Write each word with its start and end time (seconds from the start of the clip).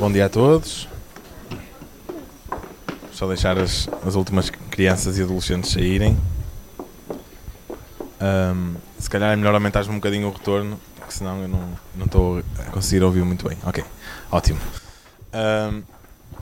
bom 0.00 0.10
dia 0.10 0.24
a 0.24 0.28
todos. 0.30 0.88
Só 3.12 3.28
deixar 3.28 3.58
as, 3.58 3.86
as 4.02 4.14
últimas 4.14 4.48
crianças 4.48 5.18
e 5.18 5.22
adolescentes 5.22 5.72
saírem. 5.72 6.16
Um, 8.18 8.76
se 8.98 9.10
calhar 9.10 9.30
é 9.30 9.36
melhor 9.36 9.52
aumentar 9.52 9.86
um 9.90 9.96
bocadinho 9.96 10.28
o 10.28 10.32
retorno, 10.32 10.80
porque 10.96 11.12
senão 11.12 11.42
eu 11.42 11.48
não 11.48 12.06
estou 12.06 12.42
a 12.58 12.70
conseguir 12.70 13.04
ouvir 13.04 13.22
muito 13.24 13.46
bem. 13.46 13.58
Ok, 13.62 13.84
ótimo. 14.32 14.58
Um, 15.34 15.82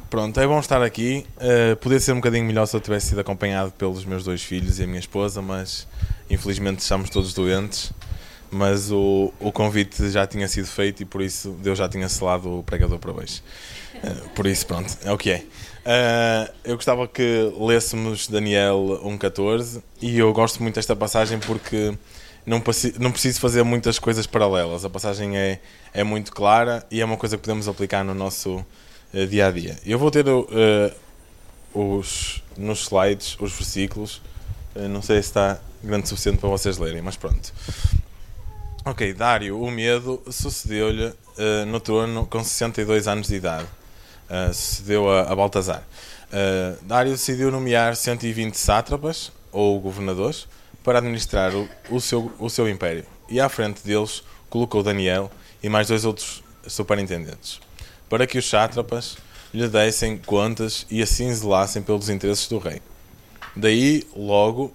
pronto, 0.09 0.39
é 0.39 0.47
bom 0.47 0.61
estar 0.61 0.81
aqui. 0.81 1.27
Uh, 1.39 1.75
podia 1.79 1.99
ser 1.99 2.13
um 2.13 2.17
bocadinho 2.17 2.45
melhor 2.45 2.65
se 2.67 2.77
eu 2.77 2.81
tivesse 2.81 3.09
sido 3.09 3.21
acompanhado 3.21 3.73
pelos 3.73 4.05
meus 4.05 4.23
dois 4.23 4.41
filhos 4.41 4.79
e 4.79 4.85
a 4.85 4.87
minha 4.87 5.01
esposa, 5.01 5.43
mas 5.43 5.85
infelizmente 6.31 6.79
estamos 6.79 7.11
todos 7.11 7.35
doentes 7.35 7.93
mas 8.51 8.91
o, 8.91 9.33
o 9.41 9.53
convite 9.53 10.11
já 10.11 10.27
tinha 10.27 10.49
sido 10.49 10.67
feito 10.67 11.03
e 11.03 11.05
por 11.05 11.21
isso 11.21 11.51
Deus 11.63 11.79
já 11.79 11.89
tinha 11.89 12.09
selado 12.09 12.59
o 12.59 12.63
pregador 12.63 12.99
para 12.99 13.13
hoje. 13.13 13.43
Uh, 13.97 14.29
por 14.31 14.47
isso, 14.47 14.67
pronto, 14.67 14.97
é 15.05 15.13
o 15.13 15.19
que 15.19 15.31
é. 15.31 15.39
Uh, 15.39 16.53
eu 16.65 16.77
gostava 16.77 17.07
que 17.09 17.53
lêssemos 17.59 18.29
Daniel 18.29 19.01
1.14 19.05 19.83
e 20.01 20.19
eu 20.19 20.33
gosto 20.33 20.63
muito 20.63 20.77
desta 20.77 20.95
passagem 20.95 21.39
porque 21.39 21.97
não, 22.45 22.63
não 22.99 23.13
preciso 23.13 23.41
fazer 23.41 23.63
muitas 23.63 23.99
coisas 23.99 24.27
paralelas. 24.27 24.85
A 24.85 24.91
passagem 24.91 25.37
é, 25.37 25.61
é 25.93 26.05
muito 26.05 26.33
clara 26.33 26.87
e 26.91 27.01
é 27.01 27.05
uma 27.05 27.17
coisa 27.17 27.37
que 27.37 27.43
podemos 27.43 27.69
aplicar 27.69 28.05
no 28.05 28.15
nosso 28.15 28.65
uh, 29.15 29.27
dia 29.27 29.47
a 29.47 29.51
dia. 29.51 29.79
Eu 29.85 29.99
vou 29.99 30.11
ter 30.11 30.25
os, 31.75 32.43
nos 32.57 32.83
slides 32.83 33.37
os 33.41 33.53
versículos. 33.53 34.23
não 34.75 35.03
sei 35.03 35.17
se 35.17 35.29
está 35.29 35.61
grande 35.83 36.05
o 36.05 36.09
suficiente 36.09 36.39
para 36.39 36.49
vocês 36.49 36.79
lerem, 36.79 37.03
mas 37.03 37.17
pronto. 37.17 37.53
Ok, 38.91 39.13
Dário, 39.13 39.61
o 39.61 39.71
medo 39.71 40.23
sucedeu-lhe 40.31 41.09
uh, 41.09 41.67
no 41.67 41.79
trono 41.79 42.25
com 42.25 42.43
62 42.43 43.07
anos 43.07 43.29
de 43.29 43.35
idade. 43.35 43.67
Uh, 44.31 44.51
sucedeu 44.55 45.11
a, 45.11 45.31
a 45.31 45.37
Baltazar. 45.37 45.83
Uh, 46.33 46.83
Dário 46.87 47.13
decidiu 47.13 47.51
nomear 47.51 47.95
120 47.95 48.55
sátrapas, 48.55 49.31
ou 49.53 49.79
governadores, 49.79 50.49
para 50.83 51.01
administrar 51.01 51.55
o, 51.55 51.69
o, 51.91 52.01
seu, 52.01 52.33
o 52.39 52.49
seu 52.49 52.67
império. 52.67 53.05
E 53.29 53.39
à 53.39 53.51
frente 53.51 53.83
deles 53.85 54.25
colocou 54.49 54.83
Daniel 54.83 55.31
e 55.63 55.69
mais 55.69 55.89
dois 55.89 56.07
outros 56.07 56.43
superintendentes, 56.67 57.61
para 58.09 58.27
que 58.27 58.39
os 58.39 58.49
sátrapas 58.49 59.19
lhe 59.53 59.69
dessem 59.69 60.17
contas 60.17 60.87
e 60.91 61.03
assim 61.03 61.31
zelassem 61.31 61.83
pelos 61.83 62.09
interesses 62.09 62.49
do 62.49 62.57
rei. 62.57 62.81
Daí, 63.55 64.07
logo, 64.17 64.73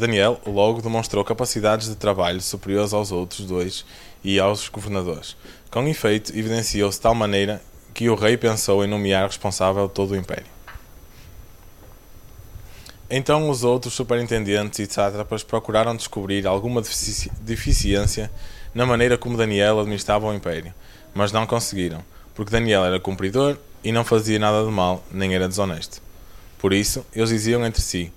Daniel 0.00 0.40
logo 0.44 0.82
demonstrou 0.82 1.24
capacidades 1.24 1.88
de 1.88 1.94
trabalho 1.94 2.40
superiores 2.40 2.92
aos 2.92 3.12
outros 3.12 3.46
dois 3.46 3.84
e 4.24 4.40
aos 4.40 4.68
governadores. 4.68 5.36
Com 5.70 5.86
efeito, 5.86 6.36
evidenciou-se 6.36 6.98
de 6.98 7.02
tal 7.02 7.14
maneira 7.14 7.62
que 7.94 8.10
o 8.10 8.14
rei 8.14 8.36
pensou 8.36 8.84
em 8.84 8.88
nomear 8.88 9.26
responsável 9.26 9.88
todo 9.88 10.12
o 10.12 10.16
império. 10.16 10.46
Então 13.10 13.48
os 13.48 13.64
outros 13.64 13.94
superintendentes 13.94 14.78
e 14.80 14.86
sátrapas 14.86 15.42
procuraram 15.42 15.96
descobrir 15.96 16.46
alguma 16.46 16.82
deficiência 17.40 18.30
na 18.74 18.84
maneira 18.84 19.16
como 19.16 19.36
Daniel 19.36 19.80
administrava 19.80 20.26
o 20.26 20.34
império, 20.34 20.74
mas 21.14 21.32
não 21.32 21.46
conseguiram, 21.46 22.04
porque 22.34 22.52
Daniel 22.52 22.84
era 22.84 23.00
cumpridor 23.00 23.56
e 23.82 23.92
não 23.92 24.04
fazia 24.04 24.38
nada 24.38 24.62
de 24.62 24.70
mal, 24.70 25.02
nem 25.10 25.34
era 25.34 25.48
desonesto. 25.48 26.02
Por 26.58 26.72
isso, 26.72 27.06
eles 27.14 27.30
diziam 27.30 27.64
entre 27.64 27.80
si: 27.80 28.12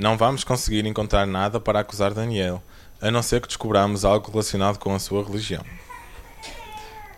não 0.00 0.16
vamos 0.16 0.42
conseguir 0.42 0.86
encontrar 0.86 1.26
nada 1.26 1.60
para 1.60 1.80
acusar 1.80 2.14
Daniel, 2.14 2.62
a 3.00 3.10
não 3.10 3.22
ser 3.22 3.40
que 3.40 3.46
descobramos 3.46 4.04
algo 4.04 4.30
relacionado 4.30 4.78
com 4.78 4.94
a 4.94 4.98
sua 4.98 5.22
religião. 5.22 5.62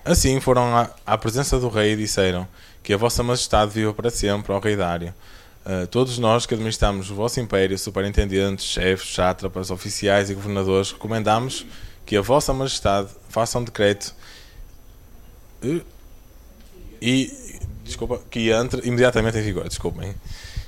Assim 0.05 0.41
foram 0.41 0.91
à, 1.06 1.16
presença 1.16 1.60
do 1.60 1.69
rei 1.69 1.92
e 1.92 1.97
disseram: 1.97 2.47
Que 2.83 2.92
a 2.92 2.97
vossa 2.97 3.22
majestade 3.22 3.70
viva 3.70 3.94
para 3.94 4.10
sempre, 4.10 4.53
ó 4.53 4.58
rei 4.58 4.75
Dário. 4.75 5.14
Uh, 5.64 5.86
todos 5.86 6.19
nós 6.19 6.44
que 6.44 6.55
administramos 6.55 7.08
o 7.08 7.14
vosso 7.14 7.38
império, 7.38 7.78
superintendentes, 7.78 8.64
chefes, 8.64 9.14
sátrapas, 9.14 9.70
oficiais 9.70 10.28
e 10.28 10.34
governadores, 10.34 10.91
recomendamos 10.91 11.64
que 12.04 12.16
a 12.16 12.20
vossa 12.20 12.53
majestade 12.53 13.10
faça 13.28 13.60
um 13.60 13.64
decreto 13.64 14.12
uh, 15.62 15.81
e 17.00 17.60
desculpa, 17.84 18.20
que 18.28 18.50
entre 18.50 18.87
imediatamente 18.88 19.38
em 19.38 19.43
vigor. 19.43 19.69
Desculpem. 19.69 20.14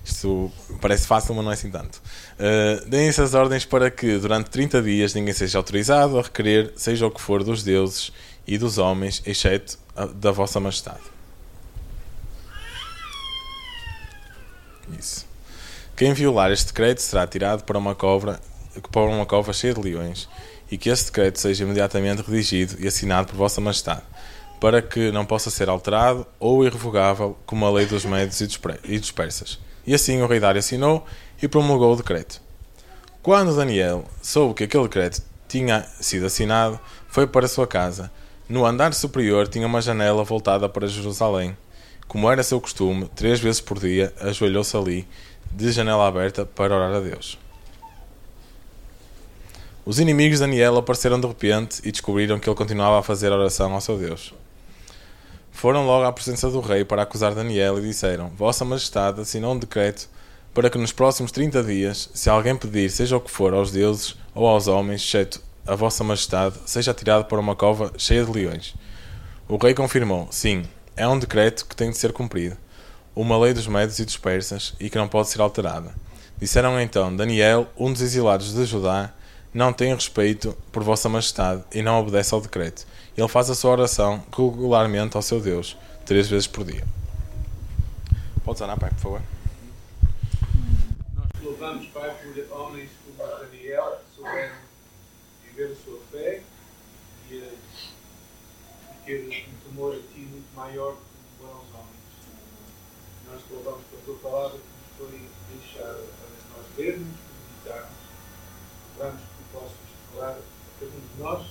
Isto 0.04 0.53
parece 0.82 1.06
fácil, 1.06 1.34
mas 1.34 1.44
não 1.44 1.50
é 1.50 1.54
assim 1.54 1.70
tanto. 1.70 1.97
Uh, 2.38 2.87
Deem-se 2.87 3.22
as 3.22 3.32
ordens 3.32 3.65
para 3.65 3.91
que, 3.91 4.19
durante 4.19 4.50
30 4.50 4.82
dias, 4.82 5.15
ninguém 5.15 5.32
seja 5.32 5.56
autorizado 5.56 6.19
a 6.19 6.22
requerer, 6.22 6.75
seja 6.76 7.06
o 7.06 7.10
que 7.10 7.20
for, 7.20 7.42
dos 7.42 7.62
deuses 7.62 8.12
e 8.47 8.59
dos 8.59 8.76
homens, 8.76 9.22
exceto 9.25 9.78
a, 9.97 10.04
da 10.04 10.31
vossa 10.31 10.60
majestade. 10.60 11.00
Isso. 14.98 15.26
Quem 15.97 16.12
violar 16.12 16.53
este 16.53 16.66
decreto 16.66 17.00
será 17.00 17.26
tirado 17.26 17.64
para 17.64 17.78
uma 17.78 17.94
cova, 17.94 18.38
para 18.93 19.03
uma 19.03 19.25
cova 19.25 19.54
cheia 19.54 19.72
de 19.72 19.81
leões, 19.81 20.28
e 20.70 20.76
que 20.76 20.91
esse 20.91 21.06
decreto 21.06 21.41
seja 21.41 21.64
imediatamente 21.64 22.20
redigido 22.20 22.76
e 22.78 22.87
assinado 22.87 23.28
por 23.28 23.37
vossa 23.37 23.59
majestade, 23.59 24.03
para 24.60 24.82
que 24.82 25.10
não 25.10 25.25
possa 25.25 25.48
ser 25.48 25.70
alterado 25.70 26.26
ou 26.38 26.62
irrevogável 26.62 27.38
como 27.47 27.64
a 27.64 27.70
lei 27.70 27.87
dos 27.87 28.04
médios 28.04 28.43
e 28.84 28.98
dos 28.98 29.10
persas 29.10 29.59
e 29.86 29.94
assim 29.94 30.20
o 30.22 30.26
rei 30.26 30.40
Dário 30.40 30.58
assinou 30.58 31.04
e 31.42 31.48
promulgou 31.48 31.92
o 31.92 31.96
decreto. 31.96 32.40
Quando 33.22 33.56
Daniel 33.56 34.04
soube 34.22 34.54
que 34.54 34.64
aquele 34.64 34.84
decreto 34.84 35.22
tinha 35.48 35.86
sido 36.00 36.26
assinado, 36.26 36.78
foi 37.08 37.26
para 37.26 37.48
sua 37.48 37.66
casa. 37.66 38.10
No 38.48 38.66
andar 38.66 38.92
superior 38.92 39.48
tinha 39.48 39.66
uma 39.66 39.80
janela 39.80 40.24
voltada 40.24 40.68
para 40.68 40.86
Jerusalém. 40.86 41.56
Como 42.06 42.30
era 42.30 42.42
seu 42.42 42.60
costume, 42.60 43.08
três 43.14 43.40
vezes 43.40 43.60
por 43.60 43.78
dia 43.78 44.12
ajoelhou-se 44.20 44.76
ali, 44.76 45.08
de 45.50 45.72
janela 45.72 46.06
aberta, 46.06 46.44
para 46.44 46.74
orar 46.74 46.94
a 46.94 47.00
Deus. 47.00 47.38
Os 49.86 49.98
inimigos 49.98 50.38
de 50.38 50.46
Daniel 50.46 50.76
apareceram 50.76 51.20
de 51.20 51.26
repente 51.26 51.80
e 51.84 51.92
descobriram 51.92 52.38
que 52.38 52.48
ele 52.48 52.56
continuava 52.56 52.98
a 52.98 53.02
fazer 53.02 53.32
oração 53.32 53.72
ao 53.72 53.80
seu 53.80 53.96
Deus. 53.96 54.34
Foram 55.54 55.87
logo 55.87 56.04
à 56.04 56.12
presença 56.12 56.50
do 56.50 56.60
rei 56.60 56.84
para 56.84 57.03
acusar 57.03 57.32
Daniel 57.32 57.78
e 57.78 57.82
disseram: 57.82 58.28
Vossa 58.37 58.65
Majestade 58.65 59.20
assinou 59.20 59.54
um 59.54 59.59
decreto 59.59 60.10
para 60.53 60.69
que 60.69 60.76
nos 60.76 60.92
próximos 60.92 61.31
30 61.31 61.62
dias, 61.62 62.10
se 62.12 62.28
alguém 62.28 62.56
pedir, 62.56 62.91
seja 62.91 63.16
o 63.16 63.20
que 63.20 63.31
for, 63.31 63.54
aos 63.54 63.70
deuses 63.70 64.16
ou 64.34 64.47
aos 64.47 64.66
homens, 64.66 65.00
exceto 65.00 65.41
a 65.64 65.75
Vossa 65.76 66.03
Majestade, 66.03 66.56
seja 66.66 66.91
atirado 66.91 67.26
para 67.26 67.38
uma 67.38 67.54
cova 67.54 67.93
cheia 67.97 68.25
de 68.25 68.32
leões. 68.32 68.75
O 69.48 69.56
rei 69.56 69.72
confirmou: 69.75 70.26
Sim, 70.31 70.64
é 70.97 71.06
um 71.06 71.19
decreto 71.19 71.64
que 71.64 71.76
tem 71.76 71.88
de 71.88 71.97
ser 71.97 72.12
cumprido, 72.12 72.56
uma 73.14 73.38
lei 73.38 73.54
dos 73.54 73.69
médios 73.69 74.00
e 74.00 74.04
dos 74.04 74.19
persas 74.19 74.75
e 74.78 74.91
que 74.91 74.98
não 74.98 75.09
pode 75.09 75.28
ser 75.28 75.41
alterada. 75.41 75.94
Disseram 76.37 76.78
então: 76.81 77.14
Daniel, 77.14 77.69
um 77.78 77.93
dos 77.93 78.03
exilados 78.03 78.53
de 78.53 78.64
Judá, 78.66 79.14
não 79.54 79.72
tem 79.72 79.94
respeito 79.94 80.56
por 80.72 80.82
Vossa 80.82 81.09
Majestade 81.09 81.62
e 81.72 81.81
não 81.81 82.00
obedece 82.00 82.34
ao 82.34 82.41
decreto. 82.41 82.84
Ele 83.16 83.28
faz 83.28 83.48
a 83.48 83.54
sua 83.54 83.70
oração 83.70 84.20
regularmente 84.37 85.16
ao 85.16 85.22
seu 85.22 85.41
Deus, 85.41 85.76
três 86.04 86.28
vezes 86.28 86.48
por 86.48 86.65
dia. 86.65 86.84
Podes 88.44 88.60
andar, 88.60 88.76
Pai, 88.76 88.91
por 88.91 88.98
favor. 88.98 89.22
Nós 91.14 91.43
louvamos, 91.43 91.87
Pai, 91.87 92.10
por 92.10 92.59
homens 92.59 92.91
como 93.16 93.31
Daniel, 93.31 94.00
que 94.00 94.16
souberam 94.16 94.56
viver 95.44 95.72
a 95.72 95.84
sua 95.84 96.00
fé 96.10 96.43
e, 97.31 97.34
e 97.34 97.59
ter 99.06 99.48
um 99.48 99.70
temor 99.70 99.94
a 99.94 99.98
Ti 99.98 100.19
muito 100.19 100.56
maior 100.56 100.94
do 100.94 100.98
que 100.98 101.38
temor 101.38 101.54
aos 101.54 101.81
homens. 101.81 101.94
Nós 103.31 103.41
te 103.41 103.53
louvamos 103.53 103.84
pela 103.87 104.03
Tua 104.03 104.31
palavra 104.31 104.59
que 104.59 105.03
nos 105.03 105.10
foi 105.10 105.28
deixada 105.56 105.94
para 105.94 106.56
nós 106.56 106.66
vermos, 106.76 107.06
meditarmos. 107.62 108.04
Possas 108.97 109.20
falar 110.24 110.30
a 110.30 110.80
cada 110.80 110.90
um 110.90 111.00
de 111.00 111.22
nós 111.22 111.46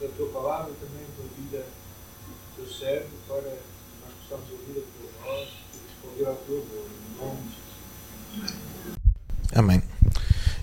da 0.00 0.08
tua 0.16 0.28
palavra 0.28 0.72
também 0.80 1.04
da 1.18 1.24
vida 1.36 1.66
do 2.26 2.56
teu 2.56 2.74
servo 2.74 3.08
para 3.26 3.42
que 3.42 3.58
nós 4.00 4.12
possamos 4.22 4.50
ouvir 4.50 4.78
a 4.78 4.82
tua 4.82 5.24
voz 5.24 5.48
e 5.74 5.78
responder 5.88 6.26
ao 6.26 6.36
teu 6.36 6.54
amor. 6.56 6.86
Em 6.92 7.24
nome 7.24 7.42
de 7.42 7.48
Jesus. 7.48 8.96
Amém. 9.54 9.82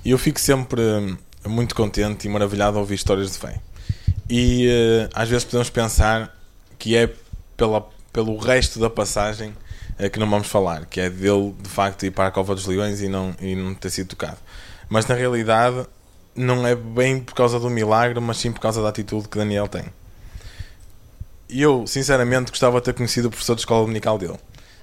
E 0.03 0.11
eu 0.11 0.17
fico 0.17 0.39
sempre 0.39 0.81
hum, 0.81 1.17
muito 1.45 1.75
contente 1.75 2.27
e 2.27 2.29
maravilhado 2.29 2.77
a 2.77 2.79
ouvir 2.79 2.95
histórias 2.95 3.31
de 3.31 3.37
fé. 3.37 3.61
E 4.29 4.67
uh, 4.67 5.09
às 5.13 5.29
vezes 5.29 5.43
podemos 5.43 5.69
pensar 5.69 6.35
que 6.77 6.95
é 6.95 7.13
pela, 7.57 7.87
pelo 8.13 8.37
resto 8.37 8.79
da 8.79 8.89
passagem 8.89 9.53
uh, 9.99 10.09
que 10.09 10.19
não 10.19 10.29
vamos 10.29 10.47
falar, 10.47 10.85
que 10.85 10.99
é 10.99 11.09
dele 11.09 11.53
de 11.61 11.69
facto 11.69 12.05
ir 12.05 12.11
para 12.11 12.27
a 12.27 12.31
Cova 12.31 12.55
dos 12.55 12.65
Leões 12.65 13.01
e 13.01 13.09
não, 13.09 13.35
e 13.41 13.55
não 13.55 13.73
ter 13.73 13.89
sido 13.89 14.09
tocado. 14.09 14.37
Mas 14.87 15.05
na 15.05 15.15
realidade 15.15 15.85
não 16.39 16.65
é 16.65 16.73
bem 16.73 17.19
por 17.19 17.33
causa 17.33 17.59
do 17.59 17.69
milagre, 17.69 18.19
mas 18.21 18.37
sim 18.37 18.51
por 18.51 18.61
causa 18.61 18.81
da 18.81 18.87
atitude 18.87 19.27
que 19.27 19.37
Daniel 19.37 19.67
tem. 19.67 19.83
E 21.49 21.61
eu, 21.61 21.85
sinceramente, 21.85 22.49
gostava 22.49 22.79
de 22.79 22.85
ter 22.85 22.93
conhecido 22.93 23.27
o 23.27 23.29
professor 23.29 23.55
de 23.55 23.61
escola 23.61 23.81
dominical 23.81 24.17
dele. 24.17 24.39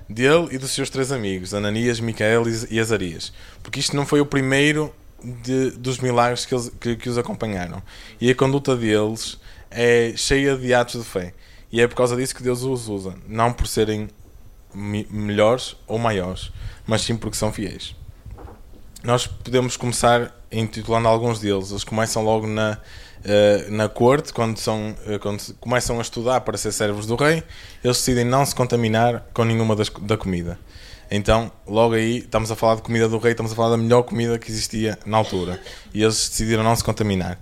Dele 0.07 0.49
e 0.51 0.59
dos 0.59 0.73
seus 0.73 0.91
três 0.91 1.11
amigos, 1.11 1.55
Ananias, 1.55 1.99
Micael 1.99 2.45
e 2.71 2.79
Azarias. 2.79 3.33
Porque 3.63 3.81
isto 3.81 3.97
não 3.97 4.05
foi 4.05 4.21
o 4.21 4.27
primeiro 4.27 4.95
de, 5.25 5.71
dos 5.71 5.99
milagres 5.99 6.45
que, 6.45 6.55
eles, 6.55 6.71
que, 6.79 6.97
que 6.97 7.09
os 7.09 7.17
acompanharam. 7.17 7.83
E 8.21 8.31
a 8.31 8.35
conduta 8.35 8.77
deles 8.77 9.39
é 9.71 10.13
cheia 10.15 10.57
de 10.57 10.75
atos 10.75 11.03
de 11.03 11.09
fé. 11.09 11.33
E 11.73 11.81
é 11.81 11.89
por 11.89 11.95
causa 11.95 12.17
disso 12.17 12.35
que 12.35 12.43
Deus 12.43 12.63
os 12.63 12.89
usa, 12.89 13.15
não 13.27 13.51
por 13.53 13.67
serem 13.67 14.09
melhores 14.75 15.75
ou 15.87 15.99
maiores, 15.99 16.53
mas 16.87 17.01
sim 17.01 17.17
porque 17.17 17.37
são 17.37 17.51
fiéis. 17.51 17.97
Nós 19.07 19.25
podemos 19.25 19.77
começar 19.77 20.35
intitulando 20.51 21.07
alguns 21.07 21.39
deles. 21.39 21.71
Eles 21.71 21.85
começam 21.85 22.25
logo 22.25 22.45
na, 22.45 22.77
uh, 23.21 23.71
na 23.71 23.89
corte, 23.89 24.33
quando, 24.33 24.59
são, 24.59 24.97
uh, 25.07 25.21
quando 25.21 25.41
começam 25.61 26.01
a 26.01 26.03
estudar 26.03 26.41
para 26.41 26.59
ser 26.59 26.73
servos 26.73 27.07
do 27.07 27.15
rei, 27.15 27.45
eles 27.85 27.99
decidem 27.99 28.25
não 28.25 28.45
se 28.45 28.53
contaminar 28.53 29.25
com 29.33 29.45
nenhuma 29.45 29.77
das, 29.77 29.89
da 29.91 30.17
comida. 30.17 30.59
Então, 31.09 31.53
logo 31.69 31.95
aí, 31.95 32.19
estamos 32.19 32.51
a 32.51 32.57
falar 32.57 32.75
de 32.75 32.83
comida 32.83 33.09
do 33.09 33.17
rei, 33.19 33.31
estamos 33.31 33.53
a 33.53 33.55
falar 33.55 33.71
da 33.71 33.77
melhor 33.77 34.03
comida 34.03 34.41
que 34.41 34.51
existia 34.51 34.99
na 35.07 35.19
altura. 35.19 35.61
E 35.95 36.03
eles 36.03 36.29
decidiram 36.29 36.65
não 36.65 36.75
se 36.75 36.83
contaminar. 36.83 37.39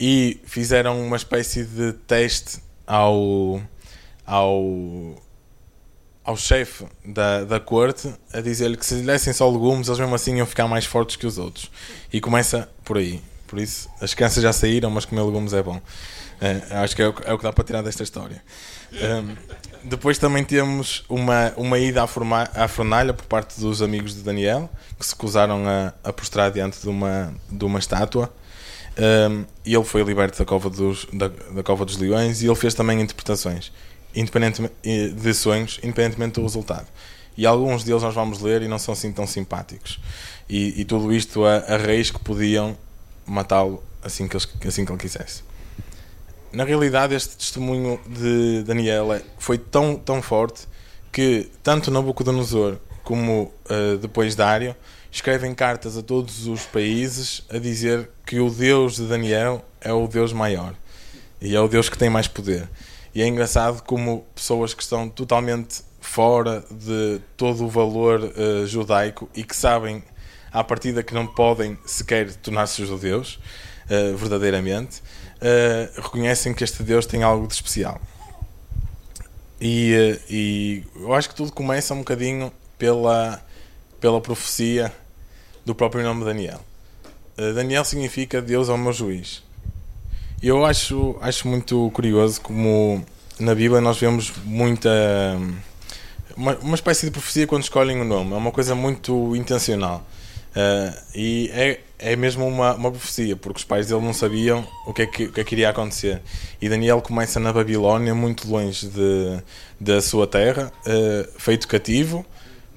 E 0.00 0.40
fizeram 0.46 0.98
uma 1.06 1.16
espécie 1.16 1.64
de 1.64 1.92
teste 1.92 2.62
ao, 2.86 3.60
ao, 4.24 5.22
ao 6.24 6.36
chefe 6.36 6.86
da, 7.04 7.44
da 7.44 7.60
corte 7.60 8.12
a 8.32 8.40
dizer-lhe 8.40 8.76
que 8.76 8.86
se 8.86 8.94
lhe 8.94 9.02
dessem 9.02 9.32
só 9.32 9.48
legumes, 9.48 9.88
eles 9.88 10.00
mesmo 10.00 10.14
assim 10.14 10.36
iam 10.36 10.46
ficar 10.46 10.66
mais 10.66 10.86
fortes 10.86 11.16
que 11.16 11.26
os 11.26 11.36
outros. 11.36 11.70
E 12.12 12.20
começa 12.20 12.68
por 12.82 12.96
aí. 12.96 13.22
Por 13.46 13.58
isso, 13.58 13.88
as 14.00 14.14
crianças 14.14 14.42
já 14.42 14.52
saíram, 14.52 14.90
mas 14.90 15.04
comer 15.04 15.22
legumes 15.22 15.52
é 15.52 15.62
bom. 15.62 15.80
É, 16.40 16.76
acho 16.78 16.96
que 16.96 17.02
é 17.02 17.08
o, 17.08 17.14
é 17.24 17.32
o, 17.32 17.38
que 17.38 17.44
dá 17.44 17.52
para 17.52 17.62
tirar 17.62 17.82
desta 17.82 18.02
história. 18.02 18.42
Um, 18.92 19.36
depois 19.84 20.18
também 20.18 20.42
temos 20.42 21.04
uma, 21.08 21.52
uma 21.56 21.78
ida 21.78 22.02
à, 22.02 22.06
forma, 22.06 22.48
à 22.54 22.66
fornalha 22.66 23.12
por 23.12 23.26
parte 23.26 23.60
dos 23.60 23.82
amigos 23.82 24.14
de 24.14 24.22
Daniel, 24.22 24.68
que 24.98 25.04
se 25.04 25.12
acusaram 25.12 25.68
a, 25.68 25.92
a 26.02 26.12
prostrar 26.12 26.50
diante 26.50 26.80
de 26.80 26.88
uma, 26.88 27.34
de 27.50 27.64
uma 27.64 27.78
estátua. 27.78 28.32
Um, 28.96 29.44
e 29.64 29.74
ele 29.74 29.84
foi 29.84 30.02
liberto 30.02 30.38
da 30.38 30.44
cova, 30.44 30.70
dos, 30.70 31.06
da, 31.12 31.28
da 31.28 31.62
cova 31.62 31.84
dos 31.84 31.96
leões 31.96 32.42
e 32.42 32.46
ele 32.46 32.54
fez 32.54 32.74
também 32.74 33.00
interpretações 33.00 33.72
independentemente 34.14 34.74
de 34.82 35.34
sonhos, 35.34 35.78
independentemente 35.82 36.34
do 36.34 36.42
resultado. 36.42 36.86
E 37.36 37.46
alguns 37.46 37.82
deles 37.82 38.02
nós 38.02 38.14
vamos 38.14 38.40
ler 38.40 38.62
e 38.62 38.68
não 38.68 38.78
são 38.78 38.92
assim 38.92 39.12
tão 39.12 39.26
simpáticos. 39.26 40.00
E, 40.48 40.80
e 40.80 40.84
tudo 40.84 41.12
isto 41.12 41.44
a, 41.44 41.56
a 41.56 41.76
reis 41.76 42.10
que 42.10 42.18
podiam 42.18 42.76
matá-lo 43.26 43.82
assim 44.02 44.28
que, 44.28 44.36
assim 44.36 44.84
que 44.84 44.92
ele 44.92 45.00
quisesse. 45.00 45.42
Na 46.52 46.62
realidade, 46.62 47.14
este 47.14 47.36
testemunho 47.36 47.98
de 48.06 48.62
Daniel 48.62 49.20
foi 49.38 49.58
tão, 49.58 49.96
tão 49.96 50.22
forte 50.22 50.68
que 51.10 51.50
tanto 51.62 51.90
Nabucodonosor 51.90 52.76
como 53.02 53.52
uh, 53.70 53.98
depois 53.98 54.36
Dário 54.36 54.76
escrevem 55.10 55.54
cartas 55.54 55.96
a 55.96 56.02
todos 56.02 56.46
os 56.46 56.64
países 56.66 57.42
a 57.50 57.58
dizer 57.58 58.08
que 58.26 58.40
o 58.40 58.50
Deus 58.50 58.96
de 58.96 59.06
Daniel 59.06 59.64
é 59.80 59.92
o 59.92 60.06
Deus 60.06 60.32
maior 60.32 60.74
e 61.40 61.54
é 61.54 61.60
o 61.60 61.68
Deus 61.68 61.88
que 61.88 61.98
tem 61.98 62.10
mais 62.10 62.26
poder. 62.26 62.68
E 63.14 63.22
é 63.22 63.28
engraçado 63.28 63.82
como 63.82 64.26
pessoas 64.34 64.74
que 64.74 64.82
estão 64.82 65.08
totalmente 65.08 65.82
fora 66.00 66.64
de 66.68 67.20
todo 67.36 67.64
o 67.64 67.68
valor 67.68 68.20
uh, 68.20 68.66
judaico 68.66 69.30
e 69.34 69.44
que 69.44 69.54
sabem 69.54 70.02
à 70.52 70.64
partida 70.64 71.02
que 71.02 71.14
não 71.14 71.24
podem 71.24 71.78
sequer 71.86 72.34
tornar-se 72.34 72.84
judeus, 72.84 73.38
uh, 73.86 74.16
verdadeiramente, 74.16 75.00
uh, 75.36 76.02
reconhecem 76.02 76.52
que 76.52 76.64
este 76.64 76.82
Deus 76.82 77.06
tem 77.06 77.22
algo 77.22 77.46
de 77.46 77.54
especial. 77.54 78.00
E, 79.60 80.20
e 80.28 80.84
eu 80.96 81.14
acho 81.14 81.28
que 81.28 81.36
tudo 81.36 81.52
começa 81.52 81.94
um 81.94 81.98
bocadinho 81.98 82.52
pela, 82.76 83.40
pela 84.00 84.20
profecia 84.20 84.92
do 85.64 85.72
próprio 85.72 86.02
nome 86.02 86.24
Daniel. 86.24 86.60
Daniel 87.36 87.84
significa 87.84 88.42
Deus 88.42 88.68
é 88.68 88.72
o 88.72 88.78
meu 88.78 88.92
juiz. 88.92 89.42
Eu 90.44 90.62
acho, 90.66 91.16
acho 91.22 91.48
muito 91.48 91.90
curioso 91.94 92.38
como 92.38 93.02
na 93.40 93.54
Bíblia 93.54 93.80
nós 93.80 93.96
vemos 93.96 94.30
muita. 94.44 94.90
Uma, 96.36 96.54
uma 96.56 96.74
espécie 96.74 97.06
de 97.06 97.12
profecia 97.12 97.46
quando 97.46 97.62
escolhem 97.62 97.98
o 97.98 98.04
nome, 98.04 98.34
é 98.34 98.36
uma 98.36 98.52
coisa 98.52 98.74
muito 98.74 99.34
intencional. 99.34 100.06
Uh, 100.50 101.00
e 101.14 101.50
é, 101.54 101.80
é 101.98 102.14
mesmo 102.14 102.46
uma, 102.46 102.74
uma 102.74 102.90
profecia, 102.90 103.34
porque 103.36 103.56
os 103.56 103.64
pais 103.64 103.86
dele 103.86 104.02
não 104.02 104.12
sabiam 104.12 104.68
o 104.86 104.92
que, 104.92 105.02
é 105.02 105.06
que, 105.06 105.24
o 105.24 105.32
que, 105.32 105.40
é 105.40 105.44
que 105.44 105.54
iria 105.54 105.70
acontecer. 105.70 106.20
E 106.60 106.68
Daniel 106.68 107.00
começa 107.00 107.40
na 107.40 107.50
Babilónia, 107.50 108.14
muito 108.14 108.46
longe 108.46 108.86
de, 108.86 109.42
da 109.80 110.02
sua 110.02 110.26
terra, 110.26 110.70
uh, 110.86 111.40
feito 111.40 111.66
cativo, 111.66 112.22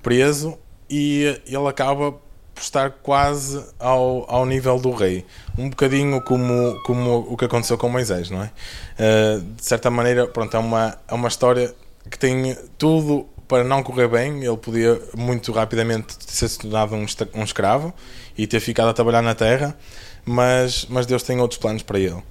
preso, 0.02 0.58
e 0.90 1.38
ele 1.46 1.68
acaba 1.68 2.16
por 2.58 2.64
estar 2.64 2.90
quase 2.90 3.64
ao, 3.80 4.26
ao 4.28 4.46
nível 4.46 4.80
do 4.80 4.92
rei. 4.92 5.24
Um 5.56 5.70
bocadinho 5.70 6.20
como, 6.22 6.82
como 6.84 7.20
o 7.30 7.38
que 7.38 7.46
aconteceu 7.46 7.78
com 7.78 7.88
Moisés, 7.88 8.32
não 8.32 8.42
é? 8.42 8.50
Uh, 8.98 9.42
de 9.42 9.64
certa 9.64 9.92
maneira, 9.92 10.28
pronto, 10.28 10.58
é 10.58 10.60
uma, 10.60 10.98
é 11.08 11.14
uma 11.14 11.28
história 11.28 11.74
que 12.10 12.18
tem 12.18 12.58
tudo 12.76 13.28
para 13.48 13.64
não 13.64 13.84
correr 13.84 14.08
bem. 14.08 14.44
Ele 14.44 14.58
podia 14.58 15.00
muito 15.16 15.52
rapidamente 15.52 16.16
ser 16.20 16.50
tornado 16.58 16.96
um, 16.96 17.06
um 17.36 17.44
escravo 17.44 17.94
e 18.36 18.48
ter 18.48 18.60
ficado 18.60 18.90
a 18.90 18.94
trabalhar 18.94 19.22
na 19.22 19.36
terra, 19.36 19.78
mas, 20.26 20.88
mas 20.90 21.06
Deus 21.06 21.22
tem 21.22 21.40
outros 21.40 21.60
planos 21.60 21.84
para 21.84 22.00
ele. 22.00 22.24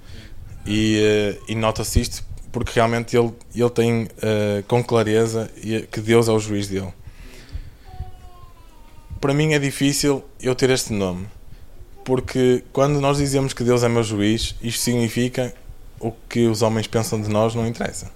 E, 0.65 1.37
uh, 1.39 1.43
e 1.47 1.55
nota-se 1.55 2.01
isto 2.01 2.27
porque 2.51 2.73
realmente 2.75 3.15
ele, 3.15 3.31
ele 3.55 3.69
tem 3.69 4.03
uh, 4.03 4.63
com 4.67 4.83
clareza 4.83 5.49
que 5.89 6.01
Deus 6.01 6.27
é 6.27 6.31
o 6.31 6.39
juiz 6.39 6.67
dele 6.67 6.91
para 9.27 9.33
mim 9.33 9.51
é 9.51 9.59
difícil 9.59 10.23
eu 10.41 10.55
ter 10.55 10.69
este 10.69 10.93
nome. 10.93 11.27
Porque 12.05 12.63
quando 12.71 13.01
nós 13.01 13.17
dizemos 13.17 13.51
que 13.51 13.61
Deus 13.61 13.83
é 13.83 13.89
meu 13.89 14.01
juiz, 14.01 14.55
isto 14.61 14.79
significa 14.79 15.53
o 15.99 16.13
que 16.29 16.47
os 16.47 16.61
homens 16.61 16.87
pensam 16.87 17.19
de 17.19 17.27
nós 17.27 17.53
não 17.53 17.67
interessa. 17.67 18.09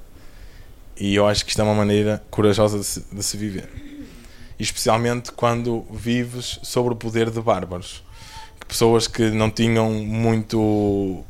E 0.95 1.13
eu 1.13 1.27
acho 1.27 1.43
que 1.43 1.51
isto 1.51 1.59
é 1.59 1.65
uma 1.65 1.75
maneira 1.75 2.23
corajosa 2.31 2.79
de 2.79 2.85
se, 2.85 3.01
de 3.11 3.21
se 3.21 3.35
viver. 3.35 3.69
Especialmente 4.57 5.33
quando 5.33 5.85
vives 5.91 6.61
sobre 6.63 6.93
o 6.93 6.95
poder 6.95 7.29
de 7.29 7.41
bárbaros. 7.41 8.01
Pessoas 8.65 9.05
que 9.05 9.31
não 9.31 9.51
tinham 9.51 9.91
muito, 9.91 11.25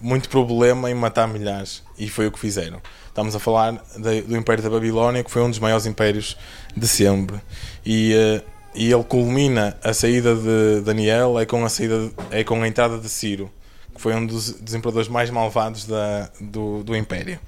muito 0.00 0.30
problema 0.30 0.90
em 0.90 0.94
matar 0.94 1.28
milhares. 1.28 1.82
E 1.98 2.08
foi 2.08 2.28
o 2.28 2.32
que 2.32 2.38
fizeram. 2.38 2.80
Estamos 3.08 3.36
a 3.36 3.38
falar 3.38 3.72
de, 3.94 4.22
do 4.22 4.34
Império 4.38 4.64
da 4.64 4.70
Babilónia, 4.70 5.22
que 5.22 5.30
foi 5.30 5.42
um 5.42 5.50
dos 5.50 5.58
maiores 5.58 5.84
impérios 5.84 6.34
de 6.74 6.88
sempre. 6.88 7.38
E 7.84 8.14
uh, 8.14 8.57
e 8.78 8.92
ele 8.92 9.02
culmina 9.02 9.76
a 9.82 9.92
saída 9.92 10.36
de 10.36 10.82
Daniel 10.82 11.36
é 11.38 11.44
com 11.44 11.64
a 11.64 11.68
saída 11.68 12.10
é 12.30 12.44
com 12.44 12.62
a 12.62 12.68
entrada 12.68 12.96
de 12.96 13.08
Ciro 13.08 13.50
que 13.92 14.00
foi 14.00 14.14
um 14.14 14.24
dos, 14.24 14.52
dos 14.52 14.72
imperadores 14.74 15.08
mais 15.08 15.28
malvados 15.28 15.84
da, 15.84 16.30
do, 16.40 16.84
do 16.84 16.96
Império. 16.96 17.40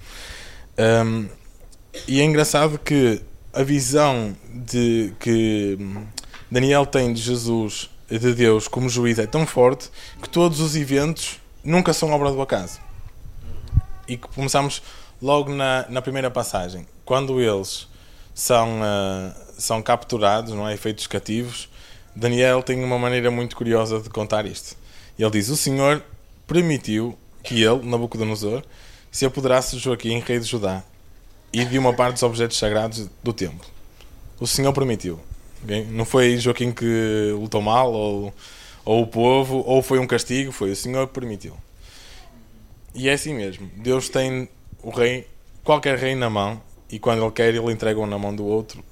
Um, 1.06 1.28
e 2.08 2.20
é 2.20 2.24
engraçado 2.24 2.76
que 2.76 3.22
a 3.52 3.62
visão 3.62 4.36
de 4.52 5.12
que 5.20 5.78
Daniel 6.50 6.84
tem 6.84 7.12
de 7.12 7.22
Jesus 7.22 7.88
de 8.08 8.34
Deus 8.34 8.66
como 8.66 8.88
juiz 8.88 9.20
é 9.20 9.26
tão 9.26 9.46
forte 9.46 9.88
que 10.20 10.28
todos 10.28 10.58
os 10.58 10.74
eventos 10.74 11.40
nunca 11.62 11.92
são 11.92 12.10
obra 12.10 12.32
do 12.32 12.42
acaso. 12.42 12.80
E 14.08 14.16
que 14.16 14.26
começamos 14.34 14.82
logo 15.22 15.54
na, 15.54 15.86
na 15.88 16.02
primeira 16.02 16.30
passagem 16.32 16.84
quando 17.04 17.40
eles 17.40 17.86
são 18.34 18.80
uh, 18.80 19.49
são 19.60 19.82
capturados, 19.82 20.52
não 20.52 20.66
é? 20.66 20.74
Efeitos 20.74 21.06
cativos. 21.06 21.68
Daniel 22.16 22.62
tem 22.62 22.82
uma 22.82 22.98
maneira 22.98 23.30
muito 23.30 23.54
curiosa 23.54 24.00
de 24.00 24.10
contar 24.10 24.46
isto. 24.46 24.76
Ele 25.18 25.30
diz: 25.30 25.48
O 25.48 25.56
Senhor 25.56 26.02
permitiu 26.46 27.16
que 27.42 27.62
ele, 27.62 27.86
Nabucodonosor, 27.86 28.62
se 29.10 29.24
apoderasse 29.24 29.76
de 29.76 29.82
Joaquim, 29.82 30.18
rei 30.18 30.40
de 30.40 30.46
Judá, 30.46 30.82
e 31.52 31.64
de 31.64 31.78
uma 31.78 31.92
parte 31.92 32.14
dos 32.14 32.22
objetos 32.22 32.58
sagrados 32.58 33.08
do 33.22 33.32
templo. 33.32 33.66
O 34.40 34.46
Senhor 34.46 34.72
permitiu. 34.72 35.20
Não 35.90 36.04
foi 36.04 36.38
Joaquim 36.38 36.72
que 36.72 37.32
lutou 37.34 37.60
mal, 37.60 37.92
ou, 37.92 38.34
ou 38.84 39.02
o 39.02 39.06
povo, 39.06 39.62
ou 39.66 39.82
foi 39.82 39.98
um 39.98 40.06
castigo, 40.06 40.50
foi 40.50 40.70
o 40.70 40.76
Senhor 40.76 41.06
que 41.06 41.14
permitiu. 41.14 41.54
E 42.94 43.08
é 43.08 43.12
assim 43.12 43.34
mesmo. 43.34 43.70
Deus 43.76 44.08
tem 44.08 44.48
o 44.82 44.90
rei, 44.90 45.28
qualquer 45.62 45.98
rei 45.98 46.14
na 46.14 46.30
mão, 46.30 46.60
e 46.90 46.98
quando 46.98 47.22
ele 47.22 47.30
quer, 47.30 47.54
ele 47.54 47.72
entrega-o 47.72 48.06
na 48.06 48.18
mão 48.18 48.34
do 48.34 48.44
outro 48.44 48.82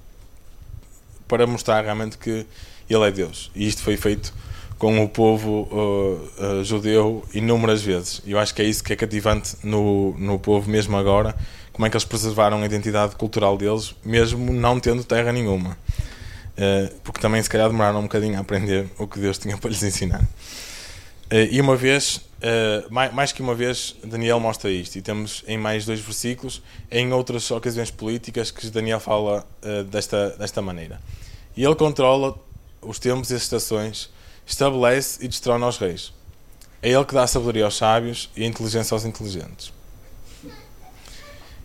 para 1.29 1.47
mostrar 1.47 1.85
realmente 1.85 2.19
que 2.19 2.47
ele 2.89 3.05
é 3.05 3.11
Deus. 3.11 3.51
E 3.55 3.69
isto 3.69 3.83
foi 3.83 3.97
feito 3.97 4.33
com 4.79 5.03
o 5.03 5.09
povo 5.09 5.69
uh, 5.71 6.61
uh, 6.61 6.65
judeu 6.65 7.25
inúmeras 7.35 7.83
vezes. 7.83 8.23
E 8.25 8.33
eu 8.33 8.39
acho 8.39 8.55
que 8.55 8.63
é 8.63 8.65
isso 8.65 8.83
que 8.83 8.93
é 8.93 8.97
cativante 8.97 9.57
no, 9.63 10.17
no 10.19 10.39
povo, 10.39 10.71
mesmo 10.71 10.97
agora, 10.97 11.35
como 11.73 11.85
é 11.85 11.91
que 11.91 11.97
eles 11.97 12.05
preservaram 12.05 12.63
a 12.63 12.65
identidade 12.65 13.17
cultural 13.17 13.59
deles, 13.59 13.95
mesmo 14.05 14.53
não 14.53 14.79
tendo 14.79 15.05
terra 15.05 15.33
nenhuma. 15.33 15.77
Uh, 16.57 16.95
porque 17.03 17.21
também, 17.21 17.43
se 17.43 17.51
calhar, 17.51 17.69
demoraram 17.69 17.99
um 17.99 18.03
bocadinho 18.03 18.37
a 18.37 18.41
aprender 18.41 18.89
o 18.99 19.07
que 19.07 19.19
Deus 19.19 19.37
tinha 19.37 19.57
para 19.59 19.69
lhes 19.69 19.83
ensinar. 19.83 20.23
e 21.51 21.61
uma 21.61 21.77
vez, 21.77 22.21
mais, 22.91 23.13
mais, 23.13 23.33
que 23.33 23.43
uma 23.43 23.55
vez, 23.55 23.97
Daniel 24.05 24.39
mostra 24.41 24.71
isto. 24.71 24.97
E 24.97 25.03
temos 25.03 25.45
em 25.47 25.59
mais 25.59 25.85
dois 25.85 26.01
versículos, 26.01 26.63
em 26.91 27.13
outras 27.13 27.51
ocasiões 27.51 27.91
políticas, 27.91 28.51
que 28.51 28.69
Daniel 28.71 29.01
fala 29.01 29.47
desta, 29.91 30.31
desta 30.31 30.63
maneira. 30.63 31.01
E 31.57 31.65
ele 31.65 31.75
controla 31.75 32.39
os 32.81 32.99
tempos 32.99 33.31
e 33.31 33.35
as 33.35 33.43
estações, 33.43 34.11
estabelece 34.47 35.25
e 35.25 35.29
destrona 35.29 35.67
os 35.67 35.79
reis. 35.79 36.13
É 36.81 36.91
ele 36.91 37.05
que 37.05 37.15
dá 37.15 37.27
sabedoria 37.27 37.65
aos 37.65 37.77
sábios 37.77 38.31
e 38.37 38.45
a 38.45 38.47
inteligência 38.47 38.95
aos 38.95 39.05
inteligentes. 39.05 39.73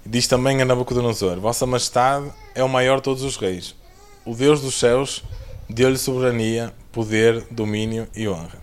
Diz 0.05 0.27
também 0.27 0.61
a 0.61 0.65
Nabucodonosor: 0.65 1.39
Vossa 1.39 1.65
Majestade 1.65 2.31
é 2.55 2.63
o 2.63 2.67
maior 2.67 2.97
de 2.97 3.03
todos 3.03 3.23
os 3.23 3.37
reis. 3.37 3.75
O 4.25 4.35
Deus 4.35 4.61
dos 4.61 4.79
céus 4.79 5.23
deu-lhe 5.69 5.97
soberania, 5.97 6.73
poder, 6.91 7.45
domínio 7.51 8.07
e 8.15 8.27
honra. 8.27 8.62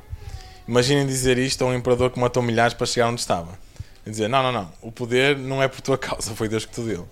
Imaginem 0.70 1.04
dizer 1.04 1.36
isto 1.36 1.64
a 1.64 1.66
um 1.66 1.74
imperador 1.74 2.10
que 2.10 2.20
matou 2.20 2.40
milhares 2.40 2.74
para 2.74 2.86
chegar 2.86 3.08
onde 3.08 3.20
estava. 3.20 3.58
E 4.06 4.10
dizer: 4.10 4.28
Não, 4.28 4.40
não, 4.40 4.52
não, 4.52 4.72
o 4.80 4.92
poder 4.92 5.36
não 5.36 5.60
é 5.60 5.66
por 5.66 5.80
tua 5.80 5.98
causa, 5.98 6.32
foi 6.32 6.48
Deus 6.48 6.64
que 6.64 6.72
te 6.72 6.80
deu. 6.80 7.08